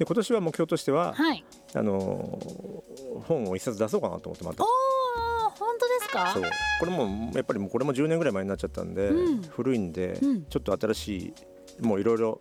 [0.00, 1.44] で今年は目標としては、はい。
[1.74, 4.64] あのー本を一冊出そうかなと思ってまた。
[4.64, 6.32] 本当ですか？
[6.32, 6.42] そう。
[6.80, 9.42] これもやっぱりこれも10年ぐらい前になっちゃったんで、うん。
[9.42, 10.44] 古いんで、うん。
[10.46, 11.34] ちょっと新し
[11.82, 12.40] いもういろいろ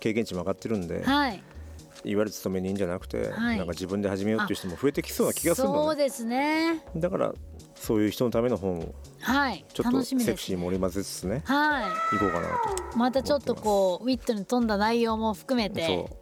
[0.00, 1.34] 経験値も上がってるんで、はい。
[1.34, 1.42] いわ
[2.20, 3.58] ゆる勤め人じゃなくて、はい。
[3.58, 6.82] なんか自分で始めようっていう人も増えてきそうな気がするのねそうですね。
[6.96, 7.34] だから
[7.74, 9.62] そういう人のための本をはい。
[9.74, 11.82] ちょっとセクシーも織り交ぜつつねは
[12.12, 16.16] 行こうかなといまたちょっとこうウィットに富んだ内容も含めてそう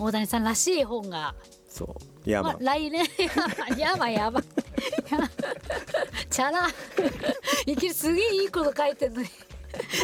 [0.00, 1.34] 大谷さんらしい本が。
[1.68, 2.28] そう。
[2.28, 3.04] いやままあ、来年。
[3.78, 4.44] やばいやばい
[6.30, 6.68] チャラ。
[7.66, 9.28] いきりすげえいいこと書いてんのに。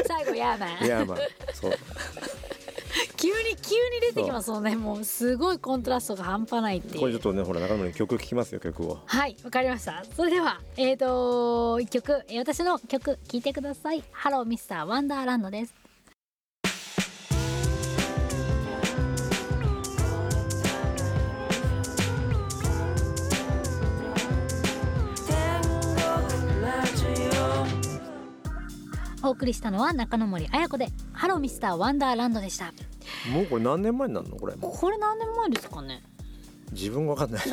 [0.07, 1.19] 最後やばやまあ
[1.53, 1.73] そう。
[3.17, 4.77] 急に急に出てきますもんね。
[4.77, 7.01] もうすごいコントラストが半端ないっていう。
[7.01, 8.99] これちょっとねほら中村に曲聴きますよ曲を。
[9.07, 10.05] はいわかりました。
[10.15, 12.23] それではえーと一曲。
[12.29, 14.05] えー私の曲聴いてください。
[14.13, 15.86] ハローミスターワンダーランドです
[29.27, 32.73] お送りしたのは中野森彩子でハローミスターワンダーランドでした。
[33.33, 34.37] もうこれ何年前になるの？
[34.37, 34.55] これ。
[34.61, 36.03] これ何年前ですかね？
[36.73, 37.45] 自分が分かんない。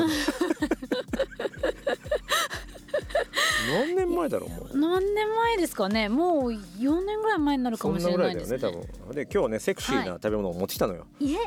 [3.72, 4.78] 何年前だろうもう。
[4.78, 6.10] 何年前ですかね？
[6.10, 8.58] もう4年ぐらい前になるかもしれないですね。
[8.58, 9.16] いだよね多分。
[9.16, 11.34] で今日ねセクシーな食べ物を持ってきたのよ、い。
[11.34, 11.38] え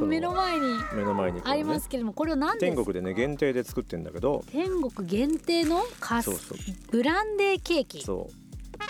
[0.00, 1.42] 目の前に目の前にね。
[1.44, 4.44] ありますけれどもこれは何です天国でね限定で作ってんだけど。
[4.50, 6.58] 天国限定のカスそうそう。
[6.90, 8.02] ブランデーケーキ。
[8.02, 8.41] そう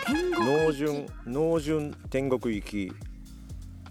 [0.08, 2.92] 濃純濃純天国行き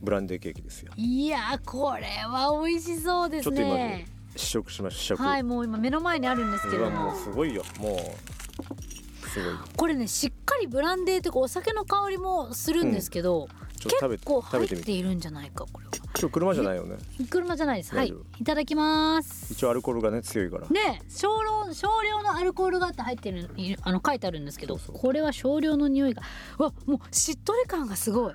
[0.02, 0.92] ブランデーケーキですよ。
[0.98, 7.14] いやーこれは美味しそうですちょっと今ねね試食しました試食、はいもう今目の前にあるんですけれども。
[7.16, 7.64] すごいよ。
[7.80, 9.54] もうすごい。
[9.78, 13.48] これねしっかりブランデーというかお酒の香りもするんですけど、
[13.82, 15.92] ちょっと食べ結構入っているんじゃないかこれは。
[16.20, 16.98] 今日車じゃないよね。
[17.32, 17.96] 車じゃないです。
[17.96, 18.14] はい。
[18.40, 19.52] いただきます。
[19.54, 20.68] 一応アルコールがね強いから。
[20.70, 23.50] ね少量少量のアルコールがあって入ってる
[23.82, 26.22] あの書いてあるんですけどこれは少量の匂いが。
[26.60, 28.34] うわもうしっとり感がすごい。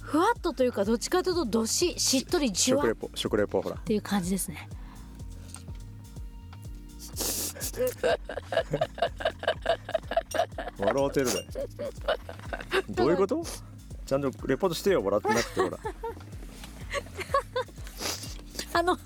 [0.00, 2.80] ふわっとというかどっちかというとどししっとりじわ。
[2.82, 3.76] っ食レポ食レポほら。
[3.76, 4.68] ていう感じですね。
[10.78, 11.46] 笑うてるで。
[12.90, 13.44] どういうこと？
[14.08, 15.78] ちゃんとレポートしてよ笑ってなくてほら。
[18.72, 18.98] あの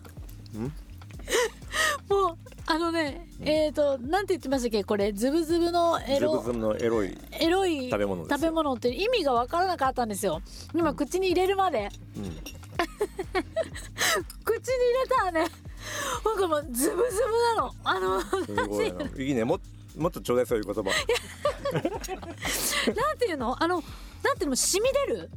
[2.08, 2.36] もう
[2.66, 4.84] あのねえっ、ー、となんて言ってましたっけ？
[4.84, 10.40] これズブズブのエロズブズブのエロい、エロい食べ物食べ物って意味が分からなかったんですよ。
[10.72, 11.88] 今口に入れるまで。
[12.16, 12.38] うん、 口に入
[15.02, 15.40] れたらね
[16.24, 17.74] なんかもうズブズブなの。
[17.82, 19.04] あのすごいな。
[19.18, 19.42] いいね。
[19.42, 19.58] も
[19.96, 20.82] もっとちょうだいそういう言葉。
[22.94, 23.60] なんていうの？
[23.60, 23.82] あの
[24.24, 25.30] なんていうの染み出る？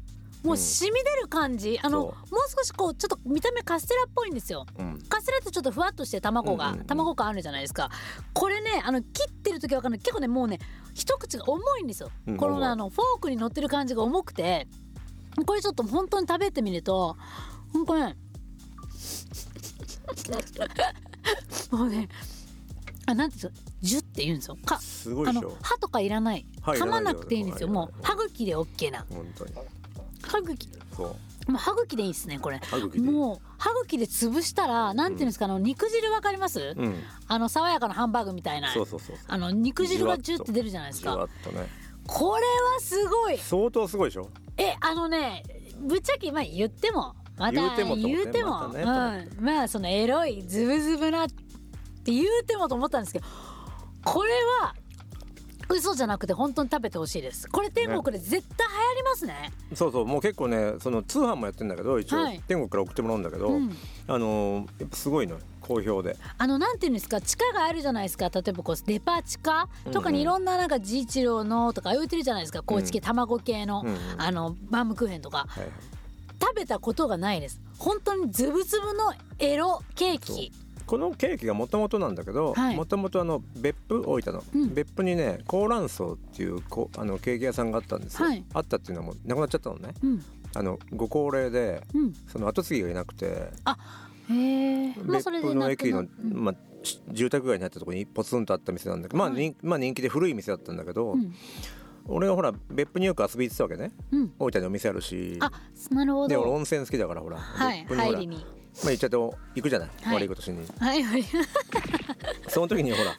[0.43, 2.39] もう染み出る感じ、あのもそう。
[2.57, 4.67] 少しこうちょっと見た目カステラっぽいんですよ。
[4.77, 4.99] うん。
[5.09, 6.85] カステラってちょっとふわっとして卵が、うんうんうん。
[6.85, 7.89] 卵感あるじゃないですか。
[8.33, 9.99] これねあの切ってる時わかんない。
[9.99, 10.59] 結構ねもうね
[10.93, 12.37] 一口が重いんですよ、うん。
[12.37, 14.67] このあのフォークに乗ってる感じが重くて。
[15.45, 17.17] これちょっと本当に食べてみると
[17.73, 18.15] 本当ね
[21.71, 22.07] もうね
[23.05, 24.57] あなんていうんですかジュって言うんですよ。
[24.65, 25.57] かあのすごいでしょ。
[25.61, 26.45] 歯とかいらない。
[26.61, 27.03] 噛歯いらないよ。
[27.05, 27.69] まなくていいんですよ。
[27.69, 29.05] もう歯茎で OK な。
[29.09, 29.53] 本当に。
[30.23, 30.69] 歯茎。
[30.95, 31.51] そう。
[31.51, 32.57] もう歯茎でいいですねこれ。
[32.57, 37.03] 歯茎でもう歯茎で潰したらなんていうんですか、あの肉汁わかります、うん。
[37.27, 38.73] あの爽やかなハンバーグみたいな。
[38.73, 39.25] そうそうそうそう。
[39.27, 41.27] あの肉汁がジュって出るじゃないですか。
[42.07, 43.37] これはすごい。
[43.37, 44.29] 相当すごいでしょ。
[44.57, 45.43] えあのね
[45.79, 47.97] ぶっちゃけまあ言ってもまた言うてもう
[48.31, 49.29] ても、またね。
[49.37, 53.25] うん、まあそのエロいズブズブなって言うてもと思ったんですけど
[54.05, 54.73] これは
[55.67, 57.49] 嘘じゃなくて本当に食べてほしいです。
[57.49, 59.51] これ天国で絶対流行りますね。
[59.73, 62.41] そうそうもう結構ねその通販もやってんだけど一応、はい。
[62.47, 63.75] 天国から送ってもらうんだけど、うん。
[64.07, 66.15] あのーやっぱすごいの好評で。
[66.37, 67.19] あのなんていうんですか？
[67.19, 68.29] 地下があるじゃないですか。
[68.29, 72.61] 例えばこうデパ地下とかにいろんななんか治一郎のとか置いてるじゃないですか。
[72.63, 73.99] 高知系卵系の、うんうん。
[74.21, 75.47] あのバームクーヘンとか。
[75.49, 75.71] はいはい。
[76.39, 77.59] 食べたことがないです。
[77.79, 80.51] 本当にズブズブのエロケーキ
[80.85, 82.75] このケーキがもともとなんだけどはい。
[82.75, 84.73] もともとあの別府大分の、うん。
[84.73, 88.43] 別府にね高蘭荘っていうこあのケーキ屋さんがあったんですよ、はい。
[88.53, 89.93] あったっていうのはもうなくなっちゃったのね。
[90.03, 90.23] うん。
[90.53, 92.13] あのご高齢でうん。
[92.27, 93.49] その後継ぎがいなくて。
[94.27, 99.51] 別府の駅の、まあ、し住宅街にあったところにポツンとあった店なんだけど、まあはい。
[99.51, 101.33] 人まあ人気で古い店だったんだけど、うん。
[102.07, 103.91] 俺がほら別府によく遊びに行ってたわけね。
[104.11, 104.33] うん。
[104.39, 105.37] 大分にお店あるし。
[105.39, 105.51] あ
[105.91, 108.45] なるほで俺ど温泉好きだからほら、はい別府にほら入りに
[108.83, 110.15] まあ行っちゃって行くじゃない、はい。
[110.15, 110.65] 悪いことしに。
[110.79, 111.23] はいはい。
[112.47, 113.15] その時にほら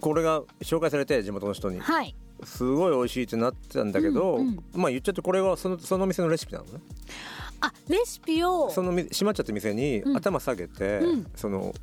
[0.00, 1.80] これが紹介されて地元の人に。
[1.80, 2.14] はい。
[2.42, 4.58] すごい美味しいってなってたんだけど、うんうん。
[4.74, 6.80] まあ言っちゃってこれはそのその店のレシピなのね。
[7.60, 10.16] あレシピをそのみ閉まっちゃった店にうん。
[10.16, 11.26] 頭下げて、うん。
[11.34, 11.74] その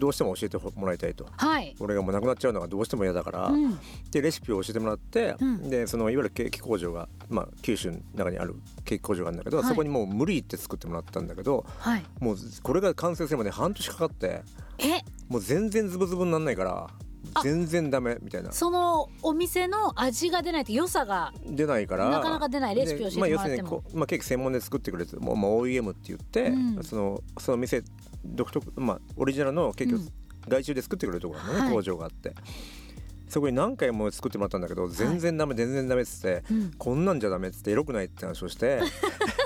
[0.00, 1.28] どうしても教えてもらいたいと。
[1.36, 3.78] はい、俺がもうなくなっちゃうのがどうしても嫌だから、うん、
[4.10, 5.70] でレシピを教えてもらって、うん。
[5.70, 9.66] でそのいわゆるケーキ工場が、まあ、九州の中にあるケーキ工場があるんだけど、はい。
[9.66, 12.04] そこにもう無理言って作ってもらったんだけどはい。
[12.18, 14.42] もうこれが完成するまで半年かかって
[14.78, 15.02] え？
[15.28, 16.90] もう全然ズブズブにならないから
[17.34, 17.42] あ。
[17.42, 18.50] 全然ダメみたいな。
[18.50, 23.68] そのお店の味が出ないと良さが出ないからなかなか出ないレシピを教えてもらっても。
[23.68, 26.82] でまあ、要するにまあ、ケーキ専門で作ってくれてもう、まあ、OEM って言って、うん。
[26.82, 27.82] そのその店
[28.24, 30.08] 独特、まあ、オリジナルのケーキをうん。
[30.48, 31.72] 外注で作ってくれるところなのね、はい。
[31.72, 32.34] 工場があって。
[33.28, 36.70] そこに何回も作ってもらったんだけど全然ダメ、全然ダメっつってうん。
[36.76, 38.80] こんなんじゃダメっつってエロくないって話をして。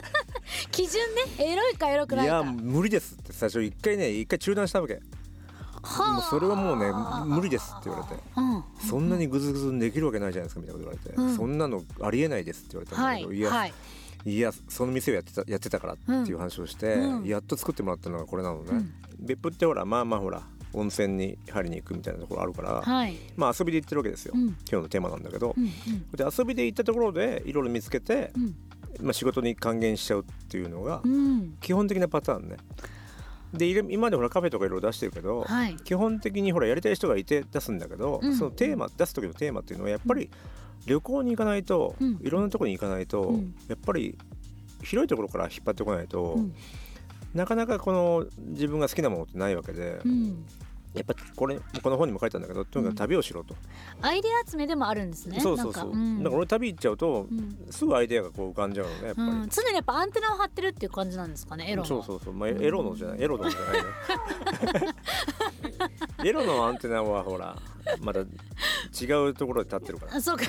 [0.70, 1.44] 基準ね。
[1.44, 2.34] エロいかエロくいないか。
[2.36, 3.62] や無理ですって最初。
[3.62, 5.00] 一回ね一回中断したわけ。
[5.82, 6.12] はあ。
[6.12, 8.22] もうそれはもうね無理ですって言われて。
[8.36, 8.64] うん。
[8.88, 11.36] そんなにグズグズにできるわけないじゃないですかみたいなこと言われて、うん。
[11.36, 13.40] そんなのありえないですって言われたんはだけど、い。
[13.40, 13.74] や、いはい
[14.24, 17.24] いやその店をやってたやってたからっていう話をして、うん。
[17.24, 18.92] やっと作ってもらったのがこれなのね、うん。
[19.18, 23.16] 別府ってほらまあまあほら温泉に入りに行くみたいなところあるから、はい。
[23.36, 24.46] まあ遊びで行ってるわけですよ、うん。
[24.48, 25.54] 今日のテーマなんだけど。
[25.56, 25.66] う、ん
[26.12, 28.54] で遊びで行ったところでいろいろ見つけて、うん。
[29.00, 32.56] まあ、仕事に還元しちゃうっていうのがうんうん基本的なパターンね
[33.54, 35.76] で今までほらカフェとかいろいろ出してるけど、はい。
[35.76, 38.36] 基本的にほらやりたい人がいて出すんだけど、うん。
[38.36, 40.30] そのテーマ出す時のテーマっていうのはやっぱり
[40.86, 42.18] 旅行に行かないと、うん。
[42.22, 43.54] いろんなところに行かないと、うん。
[43.68, 44.16] やっぱり
[44.82, 46.54] 広いところから引っ張ってこないと、うん。
[47.34, 50.44] なかなかこの自分が好きなものってないわけで、うん
[50.94, 53.56] やっぱこれこの本にも書いたんだけどとにかく旅をしろと、
[54.00, 55.40] アイデア集めでもあるんですね。
[55.40, 56.24] そうそうそう、なんか。
[56.24, 57.66] だから俺旅行っちゃうと、うん。
[57.70, 59.28] すぐアイデアがこう浮かんじゃうのねやっぱり。
[59.28, 61.88] うん、常にやっぱアンテナを張ってるっていう感じなんですかねエロの。
[61.88, 63.22] そうそうそう、まあ、エロのじゃない。
[63.22, 64.94] エロのじゃないね。
[66.24, 67.56] エロのアンテナはほら
[68.00, 68.24] まだ違
[69.28, 70.16] うところで立ってるから。
[70.16, 70.44] あそうか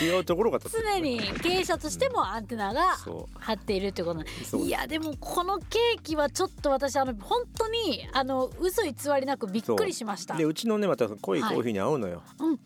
[0.00, 4.56] 違うところが常に経営者としてもアンテナがそ張っているってこと。
[4.58, 10.34] いやでもこのケーキはちょっと私あの本当にあの嘘偽りなくびっくりしました。
[10.34, 12.58] でうちのねまた濃いコーヒーに合うのよ、うん。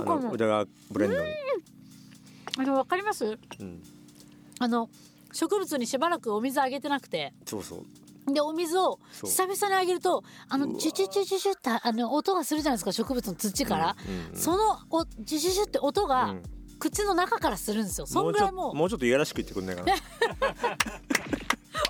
[0.00, 1.16] あの宇田川ブレンド。
[1.16, 1.24] に、
[2.58, 3.24] あのわかります？
[3.24, 3.82] うん、
[4.58, 4.88] あの
[5.32, 7.32] 植物にしばらくお水あげてなくて。
[7.46, 7.84] そうそう。
[8.32, 10.80] でお水を久々にあげるとあのうわ。
[10.80, 14.38] チュチュチュチュチュってあの音がするじゃないですか植物の土から、うんうん。
[14.38, 16.42] そのおチュチュチュって音がうん
[16.78, 18.06] 口の中からするんですよ。
[18.06, 18.74] そんぐらいもう。
[18.74, 19.94] もうちょっといやらしく言ってくんないかな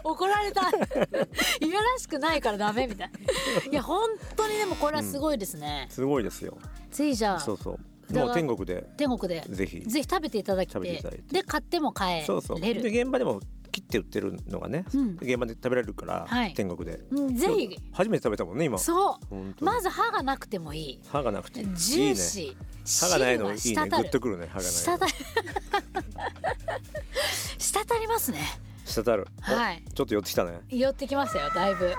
[0.02, 0.68] 怒られた。
[0.68, 3.10] いやらしくないからダメみたい。
[3.10, 6.58] ないや本当にでもこれはすごいですね、すごいですよ。
[6.90, 7.40] ぜひじゃあ。
[7.40, 7.78] そうそう。
[8.12, 8.86] もう天国で。
[8.96, 9.42] 天国で。
[9.48, 9.80] ぜひ。
[9.80, 11.22] ぜひ食べていただきて。
[11.32, 12.26] で買っても買えれる。
[12.26, 12.60] そうそう。
[12.60, 13.40] で現場でも
[13.74, 15.18] 切って売ってるのがね、うん。
[15.20, 16.54] 現場で食べられるから、はい。
[16.54, 17.00] 天国で。
[17.10, 17.76] うんぜひ。
[17.92, 18.78] 初めて食べたもんね今。
[18.78, 19.64] そう。
[19.64, 21.00] まず歯がなくてもいい。
[21.08, 21.60] 歯がなくて。
[21.60, 21.72] いいね。
[21.74, 23.08] ジューシー。
[23.08, 23.88] 歯がないのいいね。
[23.88, 24.78] グッとくるね歯がないの。
[24.78, 25.24] 滴る。
[27.58, 28.38] 滴りますね。
[28.84, 29.26] 滴る。
[29.40, 29.82] はい。
[29.86, 30.60] おちょっと寄ってきたね。
[30.68, 31.92] 寄ってきましたよだいぶ。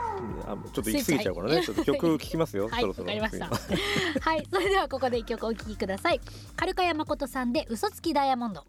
[0.47, 1.63] あちょっと行き過ぎちゃうからね。
[1.63, 3.07] ちょっと曲聴きますよ、はいそろそろ。
[3.07, 3.49] わかりました。
[4.21, 6.21] はいそれではここで一曲お聴きください。
[6.55, 8.65] カルカヤ誠さんで嘘つきダイヤモンド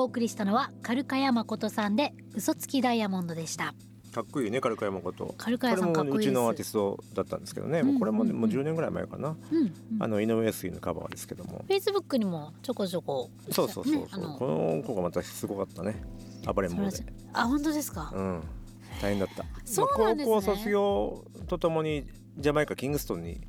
[0.00, 3.74] お送りしたのはカルカヤ誠さんで嘘つきダイヤモンドでした。
[4.12, 6.32] かっこいいねカルカヤマコトカルカヤさんかっこいいです。
[6.32, 11.64] これもうちのアーティストだったんですけどね、うんもうこれももう10年ぐらい前かな、うん、うん、あの井上杉のカバーですけども。
[11.66, 16.02] フェイスブックにもちょこちょこそうそうそうそう、この子がまたすごかったね。
[16.52, 17.04] 暴れん坊で。
[17.34, 18.42] あ本当ですか、うん。
[19.00, 19.44] 大変だった。
[19.64, 20.34] そうなんですね。
[20.34, 22.06] まあ高校卒業とともに
[22.38, 23.40] ジャマイカキングストンに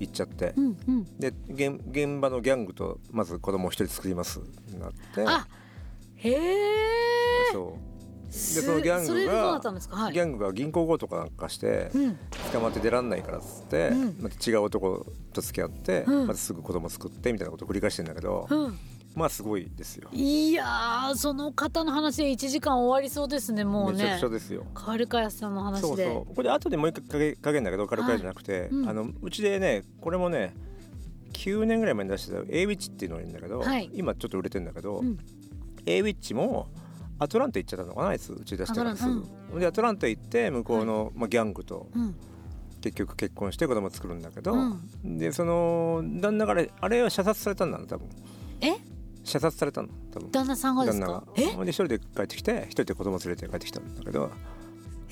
[0.00, 1.04] 行っちゃって、うんうん。
[1.18, 4.40] で現現場のギャングとまず子供を一人作ります。
[4.78, 5.24] なって。
[5.26, 5.46] あ
[6.22, 8.32] へえそう。
[8.32, 10.12] すそのギャングがはい。
[10.14, 12.18] ギャングが銀行強盗かなんかしてうん。
[12.52, 14.16] 捕まって出らんないからっつって、うん。
[14.20, 16.26] また違う男と付き合って、うん。
[16.26, 18.78] またすぐ子供作ってみたいなことを繰り返してんだけど、うん。
[19.14, 20.08] まあすごいですよ。
[20.12, 24.64] いやーその方の話で1時間終わりそうですねもうめちゃねくちゃですよ。
[24.72, 25.86] カルカヤさんの話で。
[25.86, 26.34] そうそう。
[26.34, 28.88] これ後でもう一回かけかけんだけどカルカヤじゃなくて、うん。
[28.88, 30.54] あのうちでねこれもね
[31.34, 33.90] 9年ぐらい前に出してた A ウィッチっていうのがいるんだけど、はい。
[33.92, 35.18] 今ちょっと売れてんだけど、うん
[35.86, 36.68] A ウィッチも
[37.18, 38.78] アトランタ行っちゃったのかなあいつうち出して。
[38.78, 39.04] からす
[39.52, 40.08] ぐ、でアトランタ。
[40.08, 42.14] 行って向こうの、まあ、ギャングとうん。
[42.80, 45.18] 結局結婚して子供作るんだけど、うん。
[45.18, 48.08] でその旦那からあれは射殺されたんだな多分。
[48.60, 48.74] え？
[49.22, 50.30] 射殺されたの多分。
[50.32, 51.64] 旦那さんがです旦那が。
[51.64, 54.32] で一人で帰ってきて一人で子供連れて帰ってきたんだけど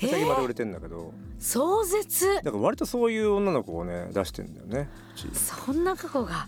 [0.01, 4.89] え先まで売れてんだけど壮絶だから割とそういう女の子をね出してんだよね
[5.33, 6.47] そんな過去が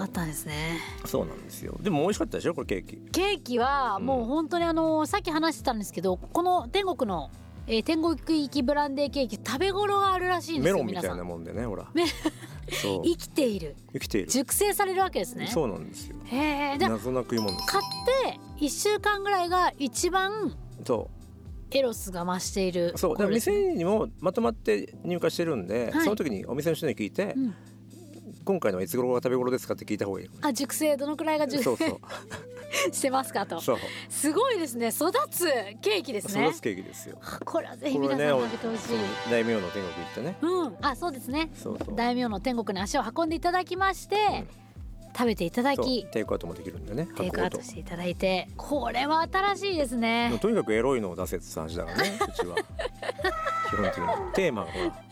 [0.00, 0.78] あったんですね。
[1.04, 1.76] そうなんですよ。
[1.82, 2.96] でも美味しかったでしょこれケーキ。
[3.12, 7.30] ケーキはもううん本当にあのさっき話してたんですけどこの天国の、
[7.66, 11.26] えー天国行きブランデーケーキ食べ頃があるらしいんですよメロンみたいなん。
[11.26, 11.86] もんでねほら。
[11.92, 13.02] めそう。
[13.04, 13.76] 生きている。
[13.92, 14.28] 生きている。
[14.30, 15.48] 熟成されるわけですね。
[15.48, 16.16] そうなんですよ。
[16.24, 16.36] へ
[16.74, 17.84] え謎な食い物買っ
[18.58, 20.56] て1週間ぐらいが一番
[20.86, 21.10] そ
[21.76, 26.04] エロスが増しているうそうだから店にもまとまって入荷してるんで、はい。
[26.04, 27.54] その時にお店の人に聞いて、うん。
[28.44, 30.32] 今回のはいつ頃が食べ頃ですかって聞いた方がいいよ。
[30.40, 31.98] あ熟成どのくらいが熟そうそう。
[32.94, 33.60] してますかと。
[33.60, 33.78] そう。
[34.08, 34.88] すごいですね。
[34.88, 35.46] 育つ
[35.80, 36.46] ケーキですね。
[36.46, 37.18] 育つケーキですよ。
[37.44, 38.98] これはぜひ皆さんね食べてほしい、そう
[39.30, 40.36] 大名の天国行ってね。
[40.42, 40.76] うん。
[40.80, 41.50] あそうですね。
[41.54, 41.96] そうそう。
[41.96, 44.44] 大名の天国に足を運んでいただきまして、
[45.16, 50.30] 食べていただきテイクアウトもできるんでねテイクアウトしていただいてこれは新しいですね。
[50.34, 52.56] うとにかくエロいのを出せって話だからね うちは。
[53.70, 54.04] 基本的に。
[54.34, 55.02] テーマがほら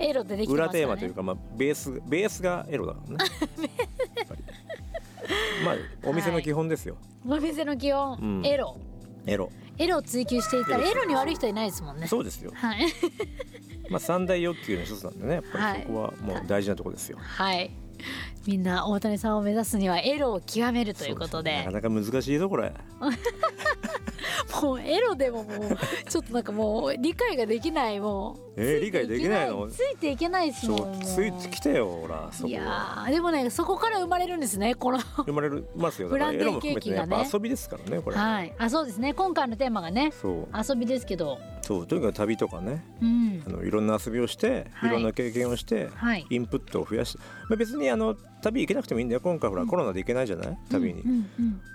[0.00, 0.54] エロでできてね。
[0.54, 3.24] 裏テーマというか、まあ、ベースベースがエロだからね。
[5.64, 8.46] まあお店の基本ですよ、お店の基本、うん。
[8.46, 8.76] エロ。
[9.26, 9.50] エロ。
[9.78, 11.04] エロを追求していたらエロ。
[11.04, 12.06] に悪い人いないですもんね。
[12.06, 12.50] そうですよ。
[12.54, 12.86] はい。
[13.88, 17.70] まあ三大欲求の一つなんでねやっぱはいりそこはもう大事なところですよ、はい
[18.46, 21.58] みんな大谷さんを目指すにはエロを極めるということで。
[21.58, 22.72] なかなか難しいぞこれ。
[24.62, 25.78] もうエロでももう
[26.08, 28.52] ちょっとなんかもう理解ができないもう。
[28.56, 29.66] えー理解できないの？
[29.68, 34.98] ついていけないですそもんついてきてよほらそいやこはーでもねそこから生まれるんですねこの。
[34.98, 36.08] 生まれますよ。
[36.10, 37.28] だからブランデーケーキがね。
[37.32, 38.52] 遊びですからねこれ、はい。
[38.58, 39.14] あそうですね。
[39.14, 40.48] 今回のテーマがねそう。
[40.68, 41.38] 遊びですけど。
[41.62, 42.84] そうとにかく旅とかね。
[43.00, 43.42] うん。
[43.46, 44.90] あのいろんな遊びをして、はい。
[44.90, 46.26] い、ろんな経験をして、はい。
[46.28, 48.16] インプットを増やして、まあ、別にあの
[48.50, 49.20] 旅行けなくてもいいんだよ。
[49.20, 49.68] 今回ほら、うん。
[49.68, 50.58] コロナで行けないじゃない？
[50.70, 51.02] 旅に、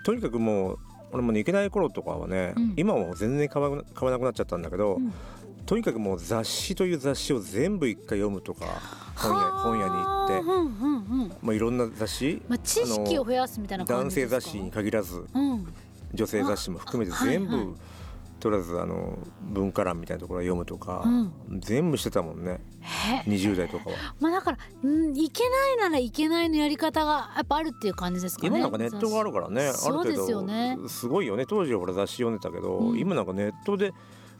[0.03, 0.79] とにかくもう
[1.11, 2.73] 俺もね行けない頃とかはね、うん。
[2.77, 5.13] 今はもう全然買わ買わなくなっちゃったんだけど、うん。
[5.65, 8.65] とにかくもう雑誌という雑誌を全部一回読むとか
[9.15, 11.31] 本屋本屋に行って、はあうんうんうん。
[11.41, 14.41] まあ、いろんな雑誌、まあ知識を増やすみたいな感男じですか？
[14.41, 15.67] 性雑誌に限らずうん。
[16.13, 17.75] 女性雑誌も含めて全部、
[18.39, 23.95] とりあえずあの文化欄みたいなところを読むとか、うん全部してたもんねへ20代とかは。
[24.19, 28.47] まあだから、うん、いけないならいけないのやり方がやっぱあるっていう感じですかね。
[28.49, 33.93] 今なんかネットがあるからねあるそう程ですよね度すごいよね当時はほら雑誌読んでたけど、うん今なんかネットで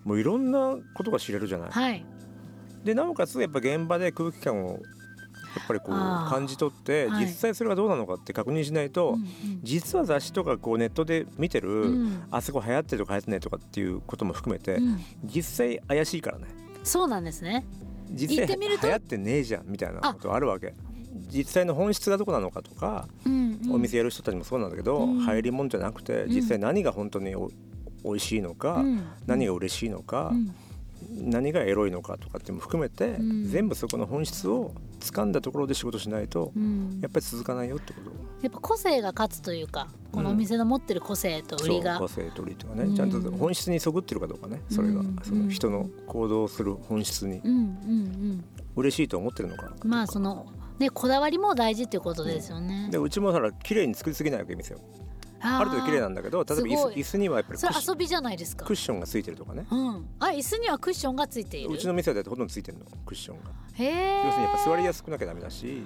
[0.04, 1.70] もういろんなことが知れるじゃない。
[1.70, 2.06] はい。
[2.84, 4.80] でなおかつやっぱ現場で空気感を
[5.56, 5.90] やっぱりこう
[6.30, 7.26] 感じ取ってはい。
[7.26, 9.28] 実際それがどうなのかって確認しないと、うん
[9.64, 11.86] 実は雑誌とかこうネットで見てる、
[12.32, 15.00] あそこ流行ってるとか流行ってないとかっていうことも含めて、うん。
[15.26, 16.46] 実際怪しいからね。
[16.84, 17.66] そうなんですね。
[18.10, 20.74] 実際流行ってねえじゃんみたいなことあるわけ。
[21.30, 23.72] 実際の本質がどこなのかとか、うんうん。
[23.74, 26.30] お店やる人たちもそうなんだけど、うん流行りもんじゃなくてん。
[26.30, 27.50] 実際何が本当にお
[28.04, 29.04] 美味しいのか、うん。
[29.26, 31.30] 何が嬉しいのか、うん。
[31.30, 33.50] 何がエロいのかとかっても含めて、うん。
[33.50, 37.00] 全部そこの本質を掴んだところで仕事しないと、うん。
[37.02, 38.12] やっぱり続かないよってこと。
[38.42, 42.96] やっぱ個性が勝つというかこのお店の持ってる個性と売りが、そう個性取りとかね、うん。
[42.96, 44.62] ちゃんと本質にそぐってるかどうかね。
[44.70, 45.18] それが、うん。
[45.24, 47.40] その人の行動する本質に。
[47.44, 48.44] うんうん
[48.78, 50.46] 嬉しいと思ってるのかうんまあその
[50.78, 52.90] ねこだわりも大事っていうことですよね。
[52.92, 54.78] でうちもほら綺麗に作りすぎないわけ店を
[55.42, 58.76] あある程度綺麗なんだけど例えば椅子椅子にはやっぱりクッシそれ遊びじゃないですかクッ。
[58.76, 60.06] ションがついてるとかねうん。
[60.20, 61.72] あ椅子にはクッションがついている？
[61.72, 64.26] うちの店はだってほとんどついてるのクッションがへえ。
[64.26, 65.84] 要するにやっぱ座りやすくなきゃダメだし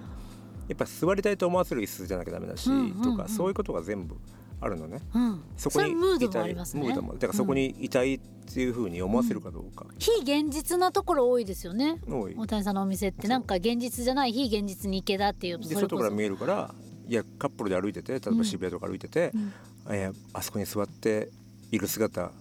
[0.67, 4.15] やっぱ座りたいと思わせる椅子じゃなきゃダメだし、うんうんうんとかそういうことが全部
[4.63, 5.43] あるのねうん。
[5.57, 6.87] そこにれムードもいたいありますね。
[6.89, 8.19] だからそこにいたいっ
[8.53, 11.99] ていうふうに思わせるかどうか、非現実なところ多いですよね。
[12.07, 16.75] 大谷さんのお店ってなんか現実じゃない非現実に行けだっていうで外から見えるから
[17.11, 19.51] いやカップルで歩いてて例えば渋谷とか歩いてて、うん。
[19.89, 21.29] えーあそこに座って
[21.69, 22.31] いる姿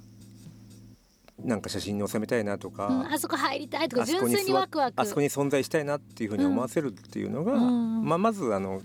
[1.45, 4.95] なんか写真に収めたいなとか、うんあそこ入りたいとかあそこ純粋にワクワク。
[4.97, 8.05] あそこに存在したいなっていうふうに思わせるっていうのが、うん。
[8.05, 8.81] まあ、まずあの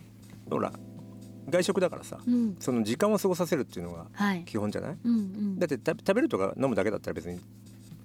[0.49, 0.73] ほら
[1.49, 2.55] 外食だからさうん。
[2.59, 4.43] その時間を過ごさせるっていうのがはい。
[4.45, 4.97] 基本じゃない？
[5.03, 5.59] うんうん。
[5.59, 7.39] だってた食べるとか飲むだけだったら別に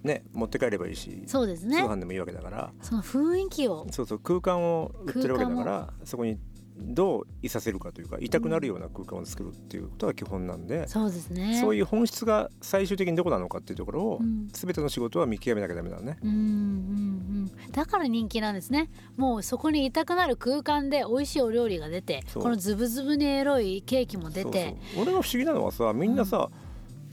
[0.02, 1.82] ね持って帰ればいいし、通そうですね。
[1.82, 2.72] 販でもいいわけだから。
[2.82, 3.86] その雰囲気を。
[3.90, 6.38] そうそう空間を売ってるわけだか空らそこに
[6.82, 11.58] どういさせるかというか痛くなるような空間を作るっていうことが基本なんで、そうですね。
[11.60, 14.48] そういう本質が最終的にどこなのかっていうところを、うん。
[14.52, 16.18] 全ての仕事は見極めなきゃダメだね。
[16.22, 18.90] うんうんうんだから人気なんですね。
[19.16, 24.64] もうそこにいたくなる空間で美味しいお料理が出てこのズブズブにエロいケーキも出て。
[24.68, 25.02] そうそう。
[25.04, 26.50] 俺が不思議なのはさみんなさ、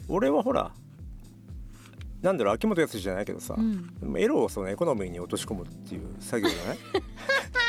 [0.07, 0.71] 俺はほら
[2.21, 3.93] なんだろう秋元康じゃないけどさ、うん。
[4.17, 6.77] エロをそのエコノミーに落とし込むっていう作業じゃない？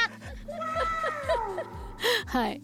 [2.29, 2.61] はい。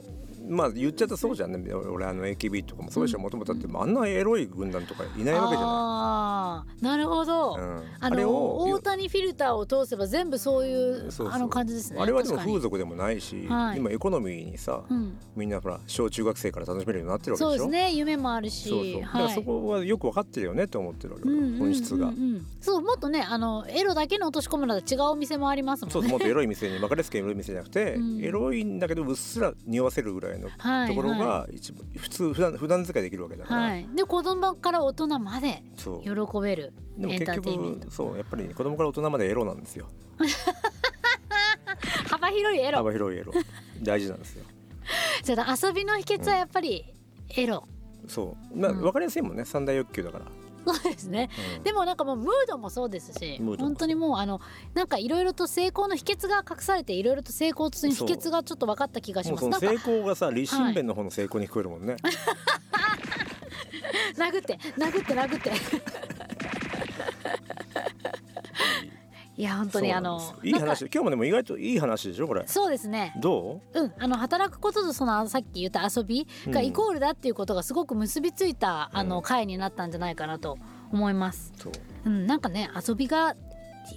[0.49, 1.73] まあ言っちゃったらそうじゃんね。
[1.73, 3.19] 俺あの AKB とかもそうでしょ。
[3.19, 12.01] もともとだってあんなエロい軍団とかいないわけじゃああなるほど、ない、うん、あの大谷フィルターを通せば全部そういうあの感じですね。
[12.01, 13.79] あれはでも風俗でもないし、はい。
[13.79, 17.59] 今エコノミーにさ、うん、みんなほら小中学生から楽しめるようになってるわけでしょ。
[17.59, 17.95] そうですね。
[17.95, 19.01] 夢もあるしそうそう。
[19.01, 21.59] だからそこはよく分かってるよねって思ってるわけ、うんうんうんうん。
[21.59, 22.13] 本質が。
[22.61, 25.93] そうもっとねあのエロだけの落とし込むなら違うお店もありますもんね。
[25.93, 28.25] そうそうもっとエロい店に分かりやすくエロい店じゃなくて、うん。
[28.25, 35.91] エロいんだけどうっすら匂わせるぐらいのはいところはが一番普通普段普段使いできるわけだから、はい、で子供から大人まで喜
[36.43, 37.81] べるエンターテインメント。
[37.87, 39.89] 局そうやっぱり子供から大人までエロなんですよ。
[42.09, 42.79] 幅広いエロ。
[42.79, 43.33] 幅広いエロ。
[43.83, 44.45] 大事なんですよ。
[45.23, 46.85] じゃあ遊びの秘訣はやっぱり
[47.37, 47.67] エロ、
[48.07, 48.59] そう。
[48.59, 48.81] まあうん。
[48.81, 49.45] 分かりやすいもんね。
[49.45, 50.27] 三大欲求だから、
[50.75, 51.31] そうですね。
[51.57, 51.63] うん。
[51.63, 54.41] でもなんかもうムードもそうですし本当にもうあの
[54.75, 59.61] なんかいろいろと成功の秘訣が隠されていろいろと成功する秘訣がちょっと分かった気がします。
[59.61, 61.97] 成功がさ立身弁の方の成功に聞こえるもんね、
[64.17, 65.15] 殴って殴って。
[65.15, 65.53] 殴って
[69.37, 70.83] いや本当にあのいい話。
[70.83, 72.45] 今日もでも意外といい話でしょこれ。
[72.47, 73.15] そうですね。
[73.21, 73.83] どう？
[73.83, 76.67] ん、あの働くこととそのさっき言った遊びがうん。
[76.67, 79.09] イコールだっていうことがすごく結びついた、あうん。
[79.09, 80.59] の回になったんじゃないかなと
[80.93, 81.53] 思います。
[81.59, 81.73] うそう。
[82.07, 83.35] うん、なんかね遊びが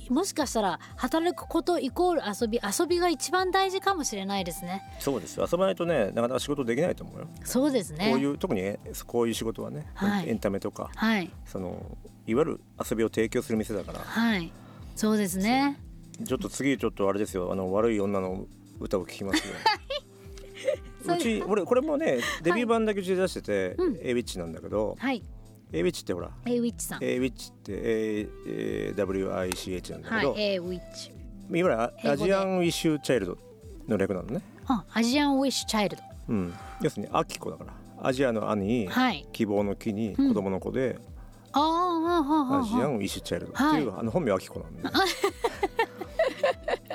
[0.09, 4.81] もしかしたら働くことイコール遊び遊びが一番大事かもしれないですね。
[4.99, 5.47] そうですよ。
[5.49, 8.09] 遊ばないとねなかなか仕事できないと思うよ、そうですね。
[8.09, 10.29] こういう特にえこういう仕事はね、はい。
[10.29, 11.31] エンタメとかはい。
[11.45, 14.51] そのいわゆる遊びを提供する店だからはい
[14.97, 15.79] そうですね。
[16.25, 17.51] ちょっと次ちょっとあれですよ。
[17.51, 18.47] あの悪い女の
[18.79, 19.53] 歌を聴きます よ
[21.15, 23.97] うち俺これもねデビュー版だけうちで出してて、うん。
[24.01, 25.23] A ウィッチなんだけどはい。
[25.71, 27.03] A ウィッチってほら A ウィッチさん。
[27.03, 31.09] A ウィッチって A A WICH なんだけど、はい A ウィッチ。
[31.09, 33.37] いわゆるアジアンウィッシュチャイルド
[33.87, 36.03] の略なのね、あアジアンウィッシュチャイルド。
[36.29, 37.73] うん、要するにアキコだから。
[38.01, 39.27] アジアの「ア」にはい。
[39.31, 40.27] 希望の「木」にうん。
[40.29, 41.16] 子供の子で、ああ
[41.53, 42.61] ああああ。
[42.61, 44.83] アジアンウィッシュチャイルドっていう、あの本名はアキコなんで、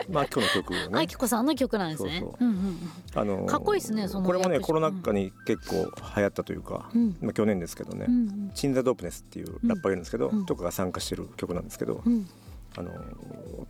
[0.09, 1.07] まあアキコの曲をあね。
[1.07, 2.20] きこさんの曲なんですね。
[2.20, 2.44] そうう。
[2.44, 2.78] んうんうん。
[3.14, 7.16] あのかっこいいですねそのこれもね役コロナ禍に結構流行ったというか、うん。
[7.20, 8.50] まあ、去年ですけどね、うんうん。
[8.55, 10.46] チンザ・ドープネスっていうラッパーがいるんですけど、うん。
[10.46, 12.28] とかが参加してる曲なんですけど、うん。
[12.76, 12.90] あの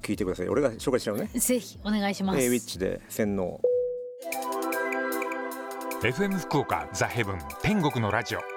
[0.03, 0.49] 聞いてください。
[0.49, 1.30] 俺が紹介しちゃうね。
[1.35, 2.41] ぜひお願いします。
[2.41, 3.61] A ウィッチで洗脳。
[6.03, 8.52] FM 福岡ザ・ヘブン天国のラジオ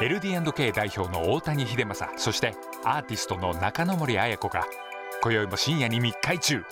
[0.00, 4.64] LD&K 代表の大谷秀正そしてアーティストの中野森彩子が
[5.20, 6.62] 今宵も深夜に密会中。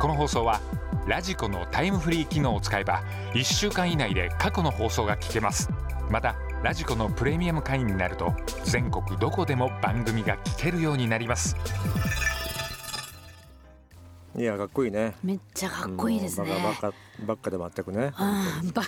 [0.00, 0.60] この放送は
[1.06, 5.70] ラジコのタイムフリー機能を使えば1週間以内で過去の放送が聞けます。
[6.10, 6.34] また
[6.64, 8.34] ラジコのプレミアム会員になると
[8.64, 11.54] 全国どこでも番組が聞けるようになります。
[14.34, 15.14] いやかっこいいね。
[15.22, 16.48] めっちゃかっこいいですね。
[16.48, 18.12] もうバカバカばっかで全くね。
[18.16, 18.82] あーば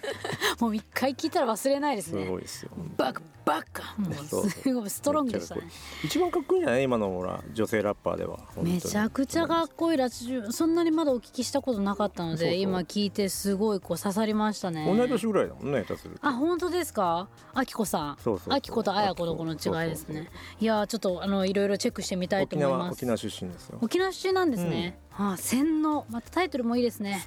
[0.60, 2.26] もう一回聞いたら忘れないですすね。
[2.26, 2.70] ごいですよ。
[2.96, 3.82] バカバカ。
[3.98, 5.62] もそううすごいストロングでしたね。
[6.02, 8.38] 一番かっこいいんじゃない今のほら女性ラッパーでは。
[8.62, 9.98] めちゃくちゃかっこいい。
[9.98, 14.86] ラジオそんなにまだお聞きしたことなかったので今聞いてすごいこう刺さりましたね。
[14.86, 16.26] 同い年ぐらいだもんね下手すると。
[16.26, 17.28] あ本当ですか？
[17.52, 18.16] あきこさん。
[18.24, 19.44] そうそうあきことあやこのこ。
[19.44, 20.30] の違いですね。
[20.60, 23.04] いやーちょっっとあのいろいろチェックしてみたいと沖思います。
[23.06, 23.78] 縄沖縄出身ですよ。
[23.80, 24.77] 沖縄出身なんですね、
[25.16, 26.06] ああ洗脳。
[26.10, 27.24] またタイトルもいいですね。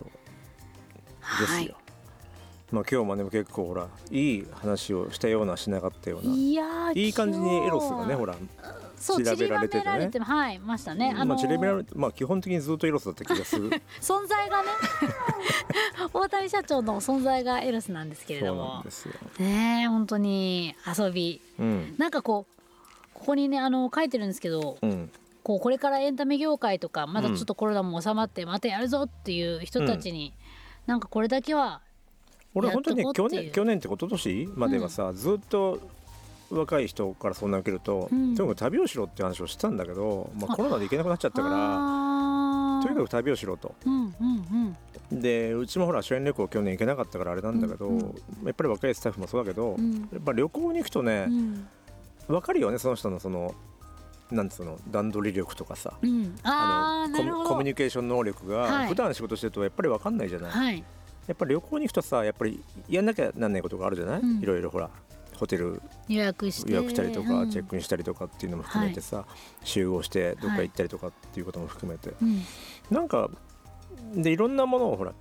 [1.39, 1.75] ですよ。
[2.71, 6.33] まあ今日もね結構ほらいい話をしたようなしなかったような。
[6.33, 10.25] いやーいい感じにエロスがねほら調べられててね。
[10.25, 11.13] はいましたね。
[11.15, 13.69] あのまあチレベラまあ基本的にずっとエロスだった気がする。
[13.99, 14.69] 存在がね。
[16.13, 19.13] 大谷社長の存在がエロスなんですけれそうなどもんですよ。
[19.39, 21.41] ねえ本当に遊び。
[21.59, 21.95] うん。
[21.97, 22.61] なんかこう
[23.13, 25.11] ここにねあの書いてるんですけどうん
[25.43, 30.33] こうこれからエンタメ業界とかまだちょっとコロナも収まってまたやるぞっていう人たちに、
[30.85, 31.81] なんかこれだけは
[32.53, 35.79] 俺本当にね去年去年って一昨年まではさ、ずっと
[36.51, 38.35] 若い人からそんな受けると、うん。
[38.35, 43.73] とにかく旅をしろって話をしたんだけど、まあ、あコロナで行けなくなっちゃったからとにかく旅をしろと。
[43.85, 44.75] うんうん
[45.11, 45.21] うん。
[45.21, 47.99] でうちもほら主演旅行去年行けなかったからあれなんだけど、うん
[48.43, 50.09] やっぱり若いスタッフもそうだけど、うん。
[50.11, 51.67] やっぱ旅行に行くとねう、ん。
[52.27, 53.55] 分かるよねその人のその
[54.31, 56.35] なんつうの段取り力とかさうん。
[56.43, 58.87] ああのコミュニケーション能力が、はい。
[58.87, 60.83] 普段仕事してるとやっぱり分かんないじゃない、はい。
[61.27, 64.41] やっぱり旅行に行くとさやっぱりやんなきゃなんないことがあるじゃない、うん。
[64.41, 64.89] いろいろほら
[65.37, 66.71] ホテル予約して。
[66.71, 67.49] 予約したりとか、うん。
[67.49, 69.25] チェックインしたりとかっていうのも含めてさ、
[69.63, 72.41] 集合してどっか行ったりとかっていうことも含めて、うん。
[72.91, 73.29] なんか
[74.13, 75.13] でいろんなものをほら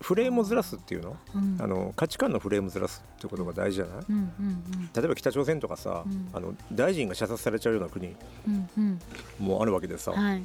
[0.00, 1.56] フレームをずらすっていうの,、うん。
[1.60, 4.04] あの価値観のフレームずらすってことが大事じゃない？
[4.08, 6.28] うんうん例えば北朝鮮とかさ、うん。
[6.32, 8.14] あの大臣が射殺されちゃうような国
[8.46, 8.98] うんうん。
[9.38, 10.42] もあるわけでさ、はい。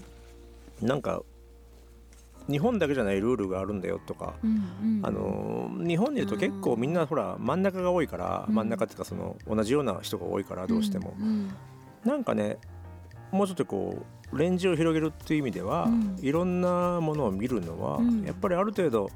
[0.81, 1.21] なんか
[2.49, 4.53] 日本だけじゃないルールがあるんだよとか、うんう
[5.01, 8.55] んあの日本でいうと結構みんなほら真ん中が多いから、うん。
[8.55, 11.53] 真ん中っていうかその同じような人が多いからどうしても、うんうん。
[12.03, 12.57] なんかね
[13.31, 16.17] もうちょっとこうレンジを広げるっていう意味では、うん。
[16.19, 18.23] いろんなものを見るのは、うん。
[18.23, 19.09] やっぱりある程度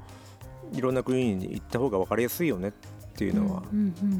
[0.72, 2.72] いろんな国に行った方が分かりやすいよねっ
[3.14, 3.62] ていうのは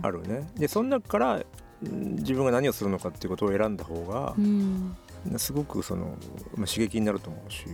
[0.03, 0.49] あるね。
[0.57, 1.43] でその中から
[1.83, 4.97] うん自分が何をするのかっていうことを選んだ方がう、ん。
[5.37, 6.17] すごくその、
[6.57, 7.69] まあ、刺激になると思うしっ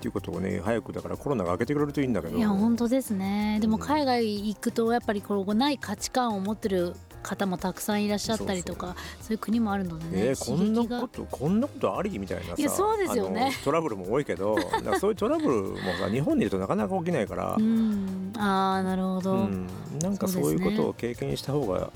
[0.00, 2.36] ていうことをね早くだからコロナが明けてくれるといいんだけど。
[2.36, 3.58] いや本当ですね。
[3.60, 12.54] でもうん海外行くとやっぱりこうない価値観を持ってる方もたくさんいらっしゃったりとかそういう国もあるのでね、えーこんなことこんなことありみたいなさ。
[12.58, 13.42] いやそうですよね。
[13.42, 14.56] あのトラブルも多いけど
[15.00, 18.32] そういうトラブルもさ日本にいるとなかなか起きないから、うん。
[18.36, 19.68] ああなるほど、うん、
[20.00, 21.90] なんかそういうことを経験した方が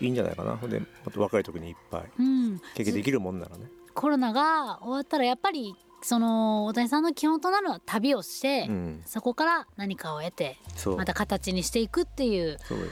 [0.00, 0.56] いいんじゃないかな。
[0.56, 2.04] ほんでもっと若い時にいっぱい。
[2.18, 2.60] うん。
[2.74, 3.66] 経験できるもんならね。
[3.94, 10.96] コロナが終わったらやっぱりその大谷さんの基本となるのは旅をして、うん、そこから何かを得てそう。
[10.96, 12.86] また形にしていくっていうそうよ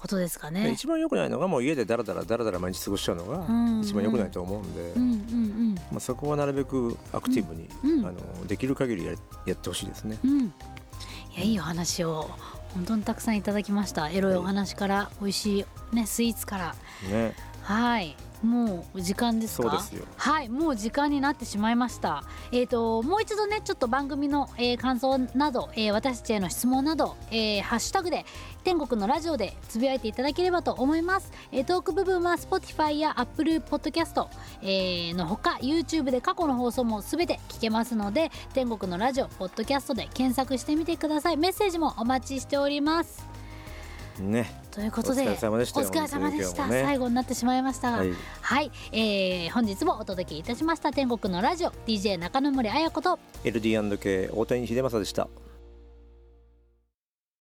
[0.00, 0.70] ことですかでね。
[0.72, 9.12] 一番良くないのがもう家でダラダラダラダラ毎日過ごしちゃうのがうん一番良くないと思うんで、うんうんまあ、そこはなるべくアクティブに、うんあのできる限りや
[9.46, 10.18] やってほしいですね。
[10.24, 10.40] うんうん。
[10.46, 10.52] い
[11.36, 12.30] やいいお話を
[12.74, 14.10] 本当にたくさんいただきました。
[14.10, 16.74] エロいお話から美味しいねスイーツから
[17.08, 19.84] ねはいもう時間ですか？
[20.16, 22.24] はいもう時間になってしまいました。
[22.52, 28.24] えっ、ともう一度ねちょっと番組の、えー感想など、えー私たちへの質問など、えーハッシュタグで
[28.64, 34.26] 天国のラジオでつぶやいていただければと思います、えートーク部分は Spotify や Apple Podcast、
[34.62, 41.36] えーのほか YouTube で過去の放送もすべて聞けますので天国のラジオポッドキャストで検索してみてください。
[41.36, 43.26] メッセージもお待ちしております。
[44.18, 46.82] ねということでお疲れ様でしたお疲れ様でした、ね。
[46.82, 47.90] 最後になってしまいました。
[47.90, 48.14] がはい。
[48.40, 50.92] はい、えー本日もお届けいたしました。
[50.92, 55.28] 天国のラジオ DJ 中野森彩子と LD&K 大谷秀正でした。